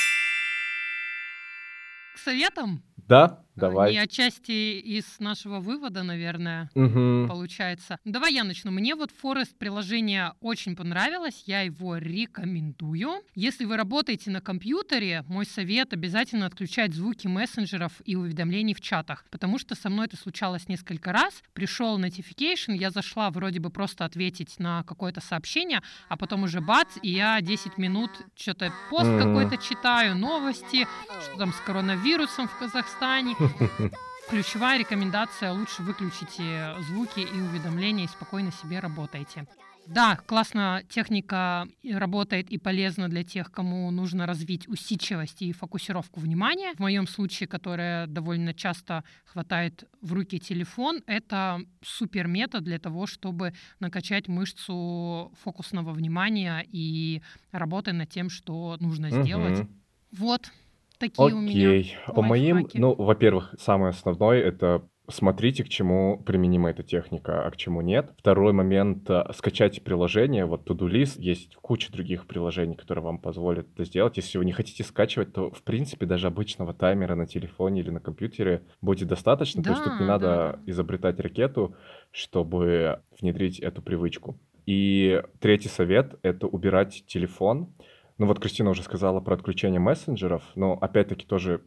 К 2.17 2.19
советам? 2.19 2.83
Да, 3.09 3.43
давай. 3.57 3.95
отчасти 3.99 4.81
из 4.81 5.05
нашего 5.21 5.61
вывода, 5.61 6.03
наверное, 6.03 6.69
Мгм. 6.75 7.29
получается. 7.29 7.99
Давай 8.05 8.33
я 8.35 8.43
начну. 8.43 8.73
Мне 8.73 8.97
вот 8.97 9.11
Forest 9.23 9.55
приложение 9.59 10.33
очень 10.41 10.75
понравилось, 10.75 11.45
я 11.47 11.61
его 11.61 11.99
рекомендую. 11.99 13.23
Если 13.37 13.65
вы 13.65 13.77
работаете 13.77 14.31
на 14.31 14.41
компьютере, 14.41 15.25
мой 15.29 15.45
совет 15.47 15.93
обязательно 15.93 16.47
отключать 16.47 16.95
звуки 16.95 17.29
мессенджеров 17.29 17.93
и 18.05 18.17
уведомлений 18.17 18.75
в 18.75 18.81
чатах, 18.81 19.25
потому 19.31 19.59
что 19.59 19.75
со 19.77 19.89
мной 19.89 20.07
это 20.07 20.17
случалось 20.17 20.67
несколько 20.69 21.13
раз. 21.13 21.43
Пришел 21.53 22.01
notification, 22.01 22.75
я 22.77 22.91
зашла 22.91 23.31
вроде 23.31 23.61
бы 23.61 23.71
просто 23.71 24.05
ответить 24.05 24.59
на 24.59 24.83
какое-то 24.83 25.21
сообщение, 25.21 25.81
а 26.09 26.17
потом 26.17 26.43
уже 26.45 26.61
бац, 26.61 26.89
и 27.03 27.11
я 27.11 27.41
10 27.41 27.79
минут 27.79 28.11
что-то 28.35 28.73
пост 28.91 29.07
Мгм. 29.11 29.19
какой-то 29.23 29.59
читаю, 29.59 30.17
новости, 30.17 30.89
что 31.23 31.37
там 31.39 31.53
с 31.53 31.61
коронавирусом 31.61 32.06
в 32.15 32.59
Казахстане. 32.59 33.35
Ключевая 34.31 34.79
рекомендация– 34.79 35.53
лучше 35.53 35.83
выключите 35.83 36.75
звуки 36.89 37.21
и 37.21 37.41
уведомления 37.41 38.05
и 38.05 38.09
спокойно 38.09 38.53
себе 38.53 38.79
работайте. 38.79 39.47
Да, 39.87 40.17
классно 40.27 40.83
техника 40.89 41.67
работает 41.85 42.51
и 42.51 42.59
полезна 42.59 43.09
для 43.09 43.25
тех, 43.25 43.51
кому 43.51 43.91
нужно 43.91 44.27
развить 44.27 44.69
усидчивость 44.69 45.43
и 45.43 45.53
фокусировку 45.53 46.21
внимания. 46.21 46.75
В 46.75 46.81
моем 46.81 47.07
случае, 47.07 47.49
которая 47.49 48.07
довольно 48.07 48.53
часто 48.55 49.05
хватает 49.25 49.85
в 50.01 50.13
руки 50.13 50.39
телефон, 50.39 51.03
это 51.07 51.61
супер 51.83 52.27
метод 52.27 52.65
для 52.65 52.79
того, 52.79 53.07
чтобы 53.07 53.53
накачать 53.81 54.29
мышцу 54.29 55.33
фокусного 55.43 55.93
внимания 55.93 56.65
и 56.67 57.23
работы 57.53 57.93
над 57.93 58.09
тем, 58.11 58.29
что 58.29 58.77
нужно 58.81 59.11
сделать. 59.11 59.61
Мгм. 59.61 59.83
Вот 60.13 60.51
такие 60.99 61.35
у 61.35 61.39
меня. 61.39 61.69
Окей. 61.71 61.97
По 62.07 62.23
моим, 62.23 62.57
лайфхаки. 62.57 62.79
ну, 62.79 62.95
во-первых, 62.95 63.55
самое 63.59 63.91
основное 63.91 64.41
это 64.41 64.89
смотрите, 65.09 65.65
к 65.65 65.69
чему 65.69 66.23
применима 66.25 66.71
эта 66.71 66.83
техника, 66.83 67.47
а 67.47 67.51
к 67.51 67.57
чему 67.57 67.81
нет. 67.81 68.13
Второй 68.19 68.53
момент, 68.53 69.09
э, 69.09 69.25
скачайте 69.35 69.81
приложение, 69.81 70.47
вот 70.47 70.69
To-Do 70.69 70.91
List, 70.91 71.21
есть 71.21 71.55
куча 71.57 71.93
других 71.93 72.27
приложений, 72.27 72.77
которые 72.77 73.05
вам 73.05 73.19
позволят 73.19 73.69
это 73.73 73.85
сделать. 73.85 74.17
Если 74.17 74.39
вы 74.39 74.45
не 74.45 74.53
хотите 74.53 74.85
скачивать, 74.85 75.33
то, 75.33 75.51
в 75.51 75.63
принципе, 75.63 76.07
даже 76.07 76.27
обычного 76.27 76.75
таймера 76.75 77.15
на 77.15 77.27
телефоне 77.27 77.81
или 77.81 77.91
на 77.91 78.01
компьютере 78.01 78.63
будет 78.81 79.09
достаточно. 79.09 79.63
То 79.63 79.71
есть 79.71 79.85
тут 79.85 79.93
Да, 79.93 79.99
не 80.01 80.07
да, 80.07 80.13
надо 80.13 80.27
да. 80.27 80.61
изобретать 80.71 81.21
ракету, 81.21 81.77
чтобы 82.11 83.01
внедрить 83.21 83.61
эту 83.61 83.83
привычку. 83.83 84.39
И 84.67 85.23
третий 85.39 85.69
совет— 85.69 86.19
это 86.23 86.49
убирать 86.49 87.05
телефон. 87.07 87.73
Ну 88.19 88.27
вот 88.27 88.41
Кристина 88.41 88.71
уже 88.71 88.83
сказала 88.83 89.21
про 89.21 89.35
отключение 89.35 89.81
мессенджеров, 89.81 90.43
но 90.55 90.79
опять-таки 90.81 91.27
тоже 91.27 91.63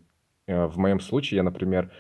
э, 0.47 0.65
в 0.65 0.77
моем 0.77 0.99
случае 0.99 1.38
я, 1.38 1.43
например, 1.43 1.91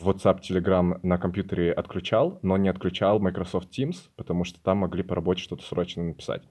WhatsApp, 0.00 0.40
Telegram 0.40 0.98
на 1.02 1.18
компьютере 1.18 1.72
отключал, 1.72 2.38
но 2.42 2.56
не 2.56 2.68
отключал 2.68 3.18
Microsoft 3.18 3.68
Teams, 3.76 3.96
потому 4.16 4.44
что 4.44 4.62
там 4.62 4.78
могли 4.78 5.02
по 5.02 5.14
работе 5.14 5.42
что-то 5.42 5.64
срочно 5.64 6.04
написать. 6.04 6.42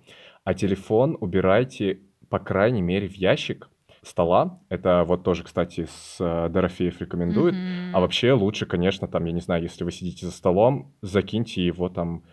А 0.43 0.53
телефон 0.53 1.17
убирайте, 1.19 2.01
по 2.29 2.39
крайней 2.39 2.81
мере, 2.81 3.07
в 3.07 3.13
ящик 3.13 3.69
стола. 4.01 4.59
Это 4.69 5.03
вот 5.05 5.23
тоже, 5.23 5.43
кстати, 5.43 5.87
с 5.89 6.17
э, 6.19 6.49
Дорофеев 6.49 6.99
рекомендует. 7.01 7.55
Мгм. 7.55 7.95
А 7.95 7.99
вообще 7.99 8.33
лучше, 8.33 8.65
конечно, 8.65 9.07
там, 9.07 9.25
я 9.25 9.31
не 9.31 9.41
знаю, 9.41 9.63
если 9.63 9.83
вы 9.83 9.91
сидите 9.91 10.25
за 10.25 10.31
столом, 10.31 10.93
закиньте 11.01 11.65
его 11.65 11.89
там, 11.89 12.23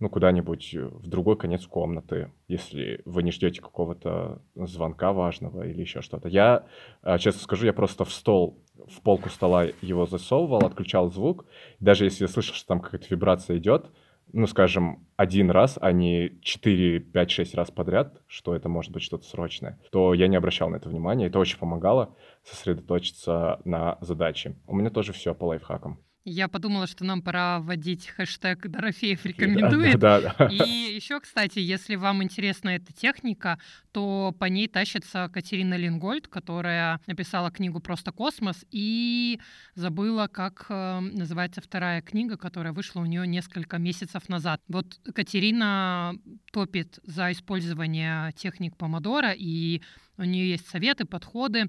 ну, 0.00 0.08
куда-нибудь 0.08 0.74
в 0.74 1.06
другой 1.06 1.36
конец 1.36 1.66
комнаты, 1.66 2.32
если 2.48 3.00
вы 3.04 3.22
не 3.22 3.30
ждете 3.30 3.62
какого-то 3.62 4.42
звонка 4.54 5.12
важного 5.12 5.66
или 5.66 5.80
еще 5.80 6.02
что-то. 6.02 6.28
Я, 6.28 6.66
э, 7.02 7.18
честно 7.18 7.40
скажу, 7.40 7.66
я 7.66 7.72
просто 7.72 8.04
в 8.04 8.12
стол, 8.12 8.58
в 8.74 9.00
полку 9.02 9.28
стола 9.28 9.66
его 9.80 10.06
засовывал, 10.06 10.66
отключал 10.66 11.10
звук. 11.10 11.46
Даже 11.80 12.04
если 12.04 12.24
я 12.24 12.28
слышал, 12.28 12.54
что 12.54 12.66
там 12.66 12.80
какая-то 12.80 13.06
вибрация 13.08 13.58
идет, 13.58 13.90
ну, 14.32 14.46
скажем, 14.46 15.06
один 15.16 15.50
раз, 15.50 15.78
а 15.80 15.92
не 15.92 16.40
4, 16.42 16.98
5, 16.98 17.30
6 17.30 17.54
раз 17.54 17.70
подряд, 17.70 18.20
что 18.26 18.56
это 18.56 18.68
может 18.68 18.90
быть 18.90 19.02
что-то 19.02 19.24
срочное, 19.24 19.78
то 19.92 20.12
я 20.12 20.26
не 20.26 20.36
обращал 20.36 20.70
на 20.70 20.76
это 20.76 20.88
внимания. 20.88 21.26
Это 21.26 21.38
очень 21.38 21.58
помогало 21.58 22.16
сосредоточиться 22.42 23.60
на 23.64 23.96
задаче. 24.00 24.56
У 24.66 24.74
меня 24.74 24.90
тоже 24.90 25.12
все 25.12 25.34
по 25.34 25.44
лайфхакам. 25.44 26.00
Я 26.26 26.48
подумала, 26.48 26.86
что 26.86 27.04
нам 27.04 27.20
пора 27.20 27.60
вводить 27.60 28.06
хэштег 28.06 28.66
Дорофеев 28.68 29.26
рекомендует. 29.26 29.98
Да, 30.04 30.20
да, 30.20 30.34
да. 30.38 30.46
И 30.46 30.94
еще, 30.94 31.20
кстати, 31.20 31.58
если 31.58 31.96
вам 31.96 32.22
интересна 32.22 32.70
эта 32.70 32.92
техника, 32.92 33.58
то 33.92 34.34
по 34.38 34.46
ней 34.46 34.66
тащится 34.66 35.30
Катерина 35.32 35.74
Лингольд, 35.74 36.26
которая 36.28 37.00
написала 37.06 37.50
книгу 37.50 37.80
«Просто 37.80 38.10
космос» 38.10 38.64
и 38.70 39.38
забыла, 39.74 40.26
как 40.26 40.66
э, 40.70 41.00
называется 41.00 41.60
вторая 41.60 42.00
книга, 42.00 42.36
которая 42.38 42.72
вышла 42.72 43.00
у 43.00 43.06
нее 43.06 43.26
несколько 43.26 43.78
месяцев 43.78 44.28
назад. 44.28 44.62
Вот 44.68 44.98
Катерина 45.14 46.14
топит 46.52 46.98
за 47.04 47.32
использование 47.32 48.32
техник 48.32 48.76
Помодора, 48.76 49.32
и 49.36 49.82
у 50.16 50.24
нее 50.24 50.50
есть 50.50 50.68
советы, 50.68 51.04
подходы, 51.04 51.66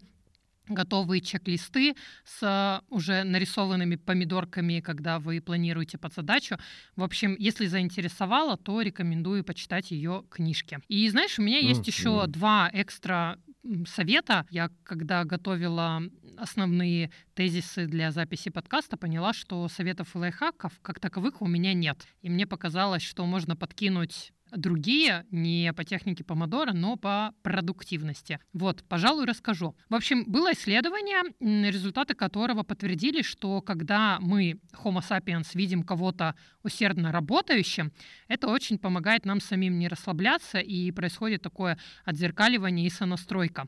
готовые 0.68 1.22
чек-листы 1.22 1.96
с 2.24 2.42
э, 2.44 2.86
уже 2.94 3.24
нарисованными 3.24 3.96
помидорками, 3.96 4.80
когда 4.80 5.20
вы 5.20 5.42
планируете 5.42 5.98
под 5.98 6.14
задачу. 6.14 6.58
В 6.96 7.04
общем, 7.04 7.36
если 7.40 7.66
заинтересовало, 7.68 8.58
то 8.58 8.82
рекомендую 8.82 9.44
почитать 9.44 9.92
ее 9.92 10.24
книжки. 10.30 10.80
И 10.88 11.08
знаешь, 11.10 11.40
у 11.40 11.42
меня 11.42 11.60
есть 11.60 11.86
еще 11.88 12.24
Мгм. 12.24 12.32
два 12.32 12.70
экстра 12.74 13.40
совета. 13.88 14.46
Я, 14.50 14.70
когда 14.84 15.24
готовила 15.24 16.02
основные 16.38 17.12
тезисы 17.34 17.88
для 17.88 18.12
записи 18.12 18.50
подкаста, 18.50 18.98
поняла, 18.98 19.34
что 19.34 19.68
советов 19.68 20.16
и 20.16 20.18
лайфхаков 20.18 20.74
как 20.82 21.00
таковых 21.00 21.42
у 21.42 21.48
меня 21.48 21.74
нет. 21.74 22.06
И 22.22 22.30
мне 22.30 22.46
показалось, 22.46 23.02
что 23.04 23.26
можно 23.26 23.56
подкинуть 23.56 24.34
другие, 24.56 25.26
не 25.32 25.74
по 25.74 25.84
технике 25.84 26.24
помодора, 26.24 26.74
но 26.74 26.96
по 26.96 27.34
продуктивности. 27.44 28.40
Вот, 28.54 28.84
пожалуй, 28.88 29.26
расскажу. 29.26 29.76
В 29.90 29.96
общем, 29.96 30.24
было 30.26 30.54
исследование, 30.54 31.24
результаты 31.40 32.14
которого 32.14 32.64
подтвердили, 32.64 33.22
что 33.22 33.62
когда 33.62 34.18
мы, 34.20 34.60
Homo 34.84 35.02
sapiens, 35.08 35.50
видим 35.54 35.84
кого-то 35.84 36.36
усердно 36.64 37.12
работающим, 37.12 37.92
это 38.28 38.48
очень 38.48 38.78
помогает 38.78 39.26
нам 39.26 39.40
самим 39.40 39.78
не 39.80 39.88
расслабляться, 39.88 40.60
и 40.60 40.92
происходит 40.92 41.42
такое 41.42 41.78
отзеркаливание 42.06 42.88
и 42.88 42.90
сонастройка. 42.90 43.68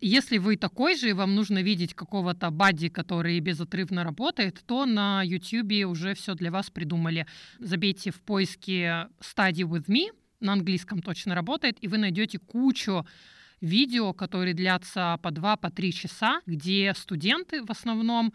Если 0.00 0.38
вы 0.38 0.56
такой 0.56 0.96
же, 0.96 1.10
и 1.10 1.12
вам 1.12 1.34
нужно 1.34 1.60
видеть 1.60 1.92
какого-то 1.92 2.50
бадди, 2.50 2.88
который 2.88 3.40
безотрывно 3.40 4.04
работает, 4.04 4.62
то 4.64 4.86
на 4.86 5.22
YouTube 5.24 5.86
уже 5.90 6.14
все 6.14 6.34
для 6.34 6.52
вас 6.52 6.70
придумали. 6.70 7.26
Забейте 7.58 8.12
в 8.12 8.20
поиске 8.22 9.08
Study 9.20 9.64
with 9.64 9.86
me, 9.88 10.10
на 10.40 10.52
английском 10.52 11.02
точно 11.02 11.34
работает, 11.34 11.76
и 11.80 11.88
вы 11.88 11.98
найдете 11.98 12.38
кучу 12.38 13.06
видео, 13.60 14.12
которые 14.12 14.54
длятся 14.54 15.18
по 15.22 15.30
2 15.30 15.56
по 15.56 15.70
3 15.70 15.92
часа, 15.92 16.40
где 16.46 16.92
студенты 16.96 17.62
в 17.62 17.70
основном 17.70 18.32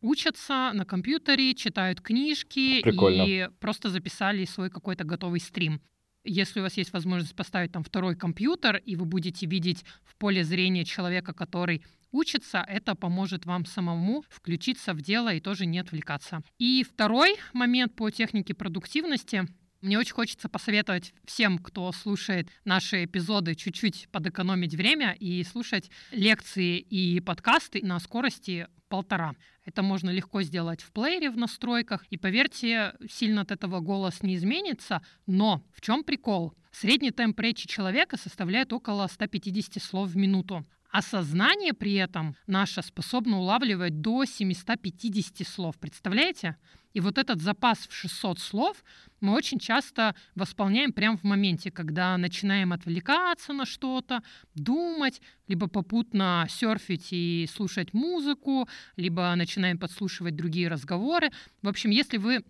учатся 0.00 0.70
на 0.74 0.84
компьютере, 0.84 1.54
читают 1.54 2.00
книжки 2.00 2.82
Прикольно. 2.82 3.22
и 3.22 3.48
просто 3.60 3.90
записали 3.90 4.44
свой 4.44 4.70
какой-то 4.70 5.04
готовый 5.04 5.40
стрим. 5.40 5.80
Если 6.24 6.58
у 6.58 6.64
вас 6.64 6.76
есть 6.76 6.92
возможность 6.92 7.36
поставить 7.36 7.70
там 7.72 7.84
второй 7.84 8.16
компьютер, 8.16 8.76
и 8.84 8.96
вы 8.96 9.04
будете 9.04 9.46
видеть 9.46 9.84
в 10.04 10.16
поле 10.16 10.42
зрения 10.42 10.84
человека, 10.84 11.32
который 11.32 11.84
учится, 12.10 12.64
это 12.66 12.96
поможет 12.96 13.46
вам 13.46 13.64
самому 13.64 14.24
включиться 14.28 14.92
в 14.92 15.02
дело 15.02 15.32
и 15.32 15.40
тоже 15.40 15.66
не 15.66 15.78
отвлекаться. 15.78 16.42
И 16.58 16.84
второй 16.88 17.36
момент 17.52 17.94
по 17.94 18.10
технике 18.10 18.54
продуктивности. 18.54 19.46
Мне 19.86 20.00
очень 20.00 20.14
хочется 20.14 20.48
посоветовать 20.48 21.14
всем, 21.26 21.58
кто 21.58 21.92
слушает 21.92 22.48
наши 22.64 23.04
эпизоды, 23.04 23.54
чуть-чуть 23.54 24.08
подэкономить 24.10 24.74
время 24.74 25.12
и 25.12 25.44
слушать 25.44 25.92
лекции 26.10 26.80
и 26.80 27.20
подкасты 27.20 27.86
на 27.86 28.00
скорости 28.00 28.66
полтора. 28.88 29.34
Это 29.64 29.84
можно 29.84 30.10
легко 30.10 30.42
сделать 30.42 30.82
в 30.82 30.90
плеере 30.90 31.30
в 31.30 31.36
настройках. 31.36 32.04
И 32.10 32.16
поверьте, 32.18 32.94
сильно 33.08 33.42
от 33.42 33.52
этого 33.52 33.78
голос 33.78 34.24
не 34.24 34.34
изменится. 34.34 35.02
Но 35.28 35.62
в 35.72 35.80
чем 35.80 36.02
прикол? 36.02 36.52
Средний 36.72 37.12
темп 37.12 37.38
речи 37.38 37.68
человека 37.68 38.16
составляет 38.16 38.72
около 38.72 39.06
150 39.06 39.80
слов 39.80 40.08
в 40.08 40.16
минуту. 40.16 40.66
А 40.90 41.00
сознание 41.00 41.74
при 41.74 41.94
этом 41.94 42.34
наше 42.48 42.82
способно 42.82 43.38
улавливать 43.38 44.00
до 44.00 44.24
750 44.24 45.46
слов. 45.46 45.76
Представляете? 45.78 46.56
И 46.96 47.00
вот 47.00 47.18
этот 47.18 47.42
запас 47.42 47.86
в 47.86 47.92
600 47.92 48.38
слов 48.38 48.82
мы 49.20 49.34
очень 49.34 49.58
часто 49.58 50.14
восполняем 50.34 50.94
прямо 50.94 51.18
в 51.18 51.24
моменте, 51.24 51.70
когда 51.70 52.16
начинаем 52.16 52.72
отвлекаться 52.72 53.52
на 53.52 53.66
что-то, 53.66 54.22
думать, 54.54 55.20
либо 55.46 55.68
попутно 55.68 56.46
серфить 56.48 57.08
и 57.10 57.46
слушать 57.52 57.92
музыку, 57.92 58.66
либо 58.96 59.34
начинаем 59.34 59.76
подслушивать 59.76 60.36
другие 60.36 60.68
разговоры. 60.68 61.32
В 61.60 61.68
общем, 61.68 61.90
если 61.90 62.16
вы 62.16 62.42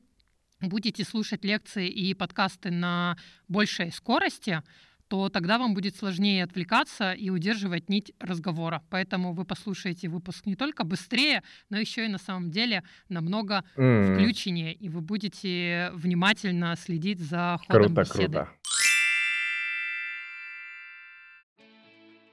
будете 0.61 1.02
слушать 1.02 1.44
лекции 1.44 1.88
и 1.88 2.14
подкасты 2.14 2.70
на 2.70 3.16
большей 3.48 3.90
скорости, 3.90 4.62
то 5.09 5.29
тогда 5.29 5.59
вам 5.59 5.75
будет 5.75 5.97
сложнее 5.97 6.45
отвлекаться 6.45 7.12
и 7.12 7.31
удерживать 7.31 7.88
нить 7.88 8.12
разговора. 8.19 8.83
Поэтому 8.90 9.33
вы 9.33 9.45
послушаете 9.45 10.09
выпуск 10.09 10.47
не 10.47 10.57
только 10.57 10.85
быстрее, 10.85 11.42
но 11.71 11.79
еще 11.79 12.07
и 12.07 12.09
на 12.09 12.19
самом 12.19 12.51
деле 12.51 12.83
намного 13.09 13.64
М, 13.77 14.14
включеннее, 14.14 14.75
и 14.75 14.88
вы 14.88 15.01
будете 15.01 15.90
внимательно 15.95 16.75
следить 16.77 17.21
за 17.21 17.59
ходом 17.66 17.95
Круто, 17.95 18.01
беседы. 18.03 18.33
круто. 18.33 18.49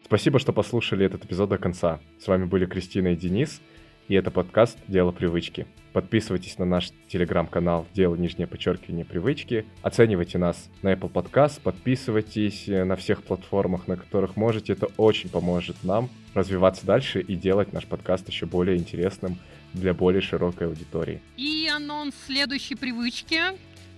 Спасибо, 0.06 0.38
что 0.40 0.54
послушали 0.54 1.06
этот 1.06 1.26
эпизод 1.26 1.50
до 1.50 1.58
конца. 1.58 2.00
С 2.20 2.28
вами 2.28 2.46
были 2.46 2.66
Кристина 2.66 3.10
и 3.10 3.16
Денис, 3.16 3.62
и 4.08 4.16
это 4.16 4.32
подкаст 4.32 4.78
«Дело 4.88 5.12
привычки». 5.12 5.66
Подписывайтесь 5.94 6.58
на 6.58 6.66
наш 6.66 6.92
телеграм-канал 7.08 7.86
«Дело 7.94 8.16
нижнее 8.16 8.48
подчеркивание 8.48 9.06
привычки», 9.06 9.66
оценивайте 9.84 10.40
нас 10.40 10.70
на 10.82 10.94
Apple 10.94 11.12
Podcast, 11.12 11.62
подписывайтесь 11.62 12.68
э, 12.68 12.84
на 12.84 12.96
всех 12.96 13.22
платформах, 13.22 13.88
на 13.88 13.96
которых 13.96 14.36
можете, 14.36 14.74
это 14.74 14.88
очень 14.98 15.30
поможет 15.30 15.84
нам 15.84 16.10
развиваться 16.34 16.84
дальше 16.88 17.22
и 17.22 17.36
делать 17.36 17.74
наш 17.74 17.86
подкаст 17.86 18.28
еще 18.28 18.48
более 18.48 18.78
интересным 18.78 19.38
для 19.74 19.94
более 19.94 20.22
широкой 20.22 20.68
аудитории. 20.68 21.22
И 21.38 21.70
анонс 21.72 22.16
следующей 22.26 22.76
привычки. 22.76 23.40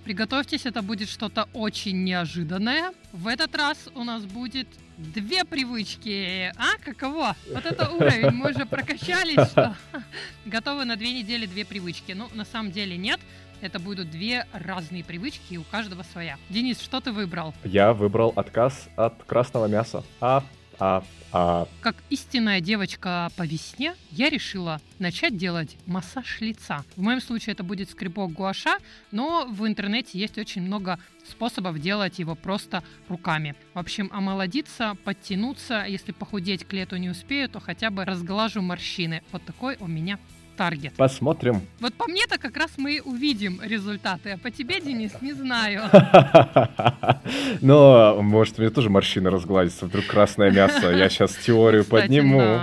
Приготовьтесь, 0.04 0.66
это 0.66 0.82
будет 0.82 1.10
что-то 1.10 1.48
очень 1.54 2.04
неожиданное. 2.04 2.92
В 3.14 3.28
этот 3.28 3.56
раз 3.56 3.90
у 3.96 4.04
нас 4.04 4.24
будет 4.26 4.68
две 4.98 5.46
привычки. 5.46 6.52
А, 6.58 6.78
каково? 6.84 7.36
Вот 7.54 7.66
это 7.66 7.90
уровень, 7.90 8.32
мы 8.32 8.52
уже 8.52 8.66
прокачались, 8.66 9.50
что 9.50 9.76
готовы 10.46 10.86
на 10.86 10.96
две 10.96 11.14
недели 11.14 11.46
две 11.46 11.66
привычки. 11.66 12.14
Ну, 12.14 12.28
на 12.34 12.46
самом 12.46 12.72
деле 12.72 12.98
нет. 12.98 13.20
Это 13.62 13.80
будут 13.80 14.12
две 14.12 14.46
разные 14.52 15.04
привычки, 15.04 15.54
и 15.54 15.58
у 15.58 15.64
каждого 15.64 16.04
своя. 16.04 16.38
Денис, 16.50 16.80
что 16.80 17.00
ты 17.00 17.12
выбрал? 17.12 17.54
Я 17.64 17.94
выбрал 17.94 18.34
отказ 18.36 18.90
от 18.96 19.24
красного 19.24 19.68
мяса. 19.68 20.04
А, 20.20 20.44
а, 20.80 21.04
а. 21.32 21.68
Как 21.82 21.96
истинная 22.10 22.62
девочка 22.62 23.30
по 23.36 23.44
весне, 23.44 23.96
я 24.12 24.30
решила 24.30 24.80
начать 25.00 25.38
делать 25.38 25.78
массаж 25.86 26.42
лица. 26.42 26.84
В 26.96 27.02
моем 27.02 27.22
случае 27.22 27.54
это 27.54 27.64
будет 27.64 27.90
скребок 27.90 28.32
гуаша, 28.32 28.78
но 29.12 29.46
в 29.46 29.68
интернете 29.68 30.18
есть 30.18 30.38
очень 30.38 30.62
много 30.62 31.00
способов 31.28 31.80
делать 31.80 32.20
его 32.20 32.36
просто 32.36 32.84
руками. 33.10 33.56
В 33.74 33.80
общем, 33.80 34.10
омолодиться, 34.14 34.96
подтянуться, 35.04 35.86
если 35.88 36.12
похудеть 36.12 36.66
к 36.66 36.74
лету 36.74 36.98
не 36.98 37.10
успею, 37.10 37.50
то 37.50 37.60
хотя 37.60 37.90
бы 37.90 38.06
разглажу 38.06 38.62
морщины. 38.62 39.24
Вот 39.32 39.44
такой 39.44 39.78
у 39.80 39.88
меня 39.88 40.20
таргет. 40.56 40.94
Посмотрим. 40.94 41.62
Вот 41.80 41.94
по 41.94 42.08
мне-то 42.08 42.38
как 42.38 42.58
раз 42.58 42.72
мы 42.78 43.02
увидим 43.04 43.60
результаты, 43.64 44.32
а 44.32 44.38
по 44.38 44.52
тебе, 44.52 44.80
Денис, 44.80 45.12
не 45.22 45.34
знаю. 45.34 45.84
Но, 47.62 48.22
может, 48.22 48.58
мне 48.58 48.70
тоже 48.70 48.90
морщины 48.90 49.30
разгладятся, 49.30 49.86
вдруг 49.86 50.06
красное 50.06 50.52
мясо. 50.52 50.90
Я 50.92 51.10
сейчас 51.10 51.36
теорию 51.46 51.86
подниму. 51.86 52.60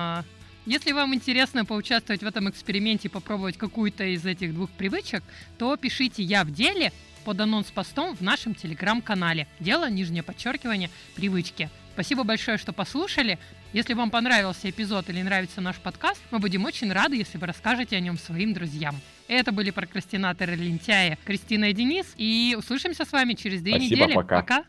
Если 0.64 0.92
вам 0.92 1.12
интересно 1.12 1.64
поучаствовать 1.64 2.22
в 2.22 2.26
этом 2.26 2.48
эксперименте 2.48 3.09
и 3.09 3.11
попробовать 3.11 3.57
какую-то 3.57 4.05
из 4.05 4.24
этих 4.24 4.55
двух 4.55 4.70
привычек, 4.70 5.24
то 5.59 5.76
пишите 5.76 6.22
«Я 6.22 6.44
в 6.44 6.52
деле» 6.52 6.92
под 7.24 7.40
анонс-постом 7.40 8.14
в 8.14 8.20
нашем 8.20 8.55
телеграм-канале. 8.55 9.48
Дело, 9.59 9.90
нижнее 9.90 10.22
подчеркивание, 10.22 10.90
привычки. 11.16 11.68
Спасибо 11.94 12.22
большое, 12.24 12.59
что 12.59 12.72
послушали. 12.72 13.38
Если 13.72 13.94
вам 13.94 14.11
понравился 14.11 14.68
эпизод 14.68 15.08
или 15.08 15.22
нравится 15.22 15.62
наш 15.62 15.76
подкаст, 15.76 16.20
мы 16.30 16.38
будем 16.38 16.66
очень 16.66 16.92
рады, 16.92 17.16
если 17.16 17.38
вы 17.38 17.46
расскажете 17.46 17.96
о 17.96 18.00
нем 18.00 18.18
своим 18.18 18.52
друзьям. 18.52 19.00
Это 19.28 19.50
были 19.50 19.70
прокрастинаторы 19.70 20.56
лентяи 20.56 21.16
Кристина 21.24 21.70
и 21.70 21.72
Денис. 21.72 22.12
И 22.18 22.54
услышимся 22.58 23.06
с 23.06 23.12
вами 23.12 23.32
через 23.32 23.62
две 23.62 23.76
Спасибо, 23.76 24.02
недели. 24.02 24.14
пока. 24.14 24.40
пока. 24.42 24.64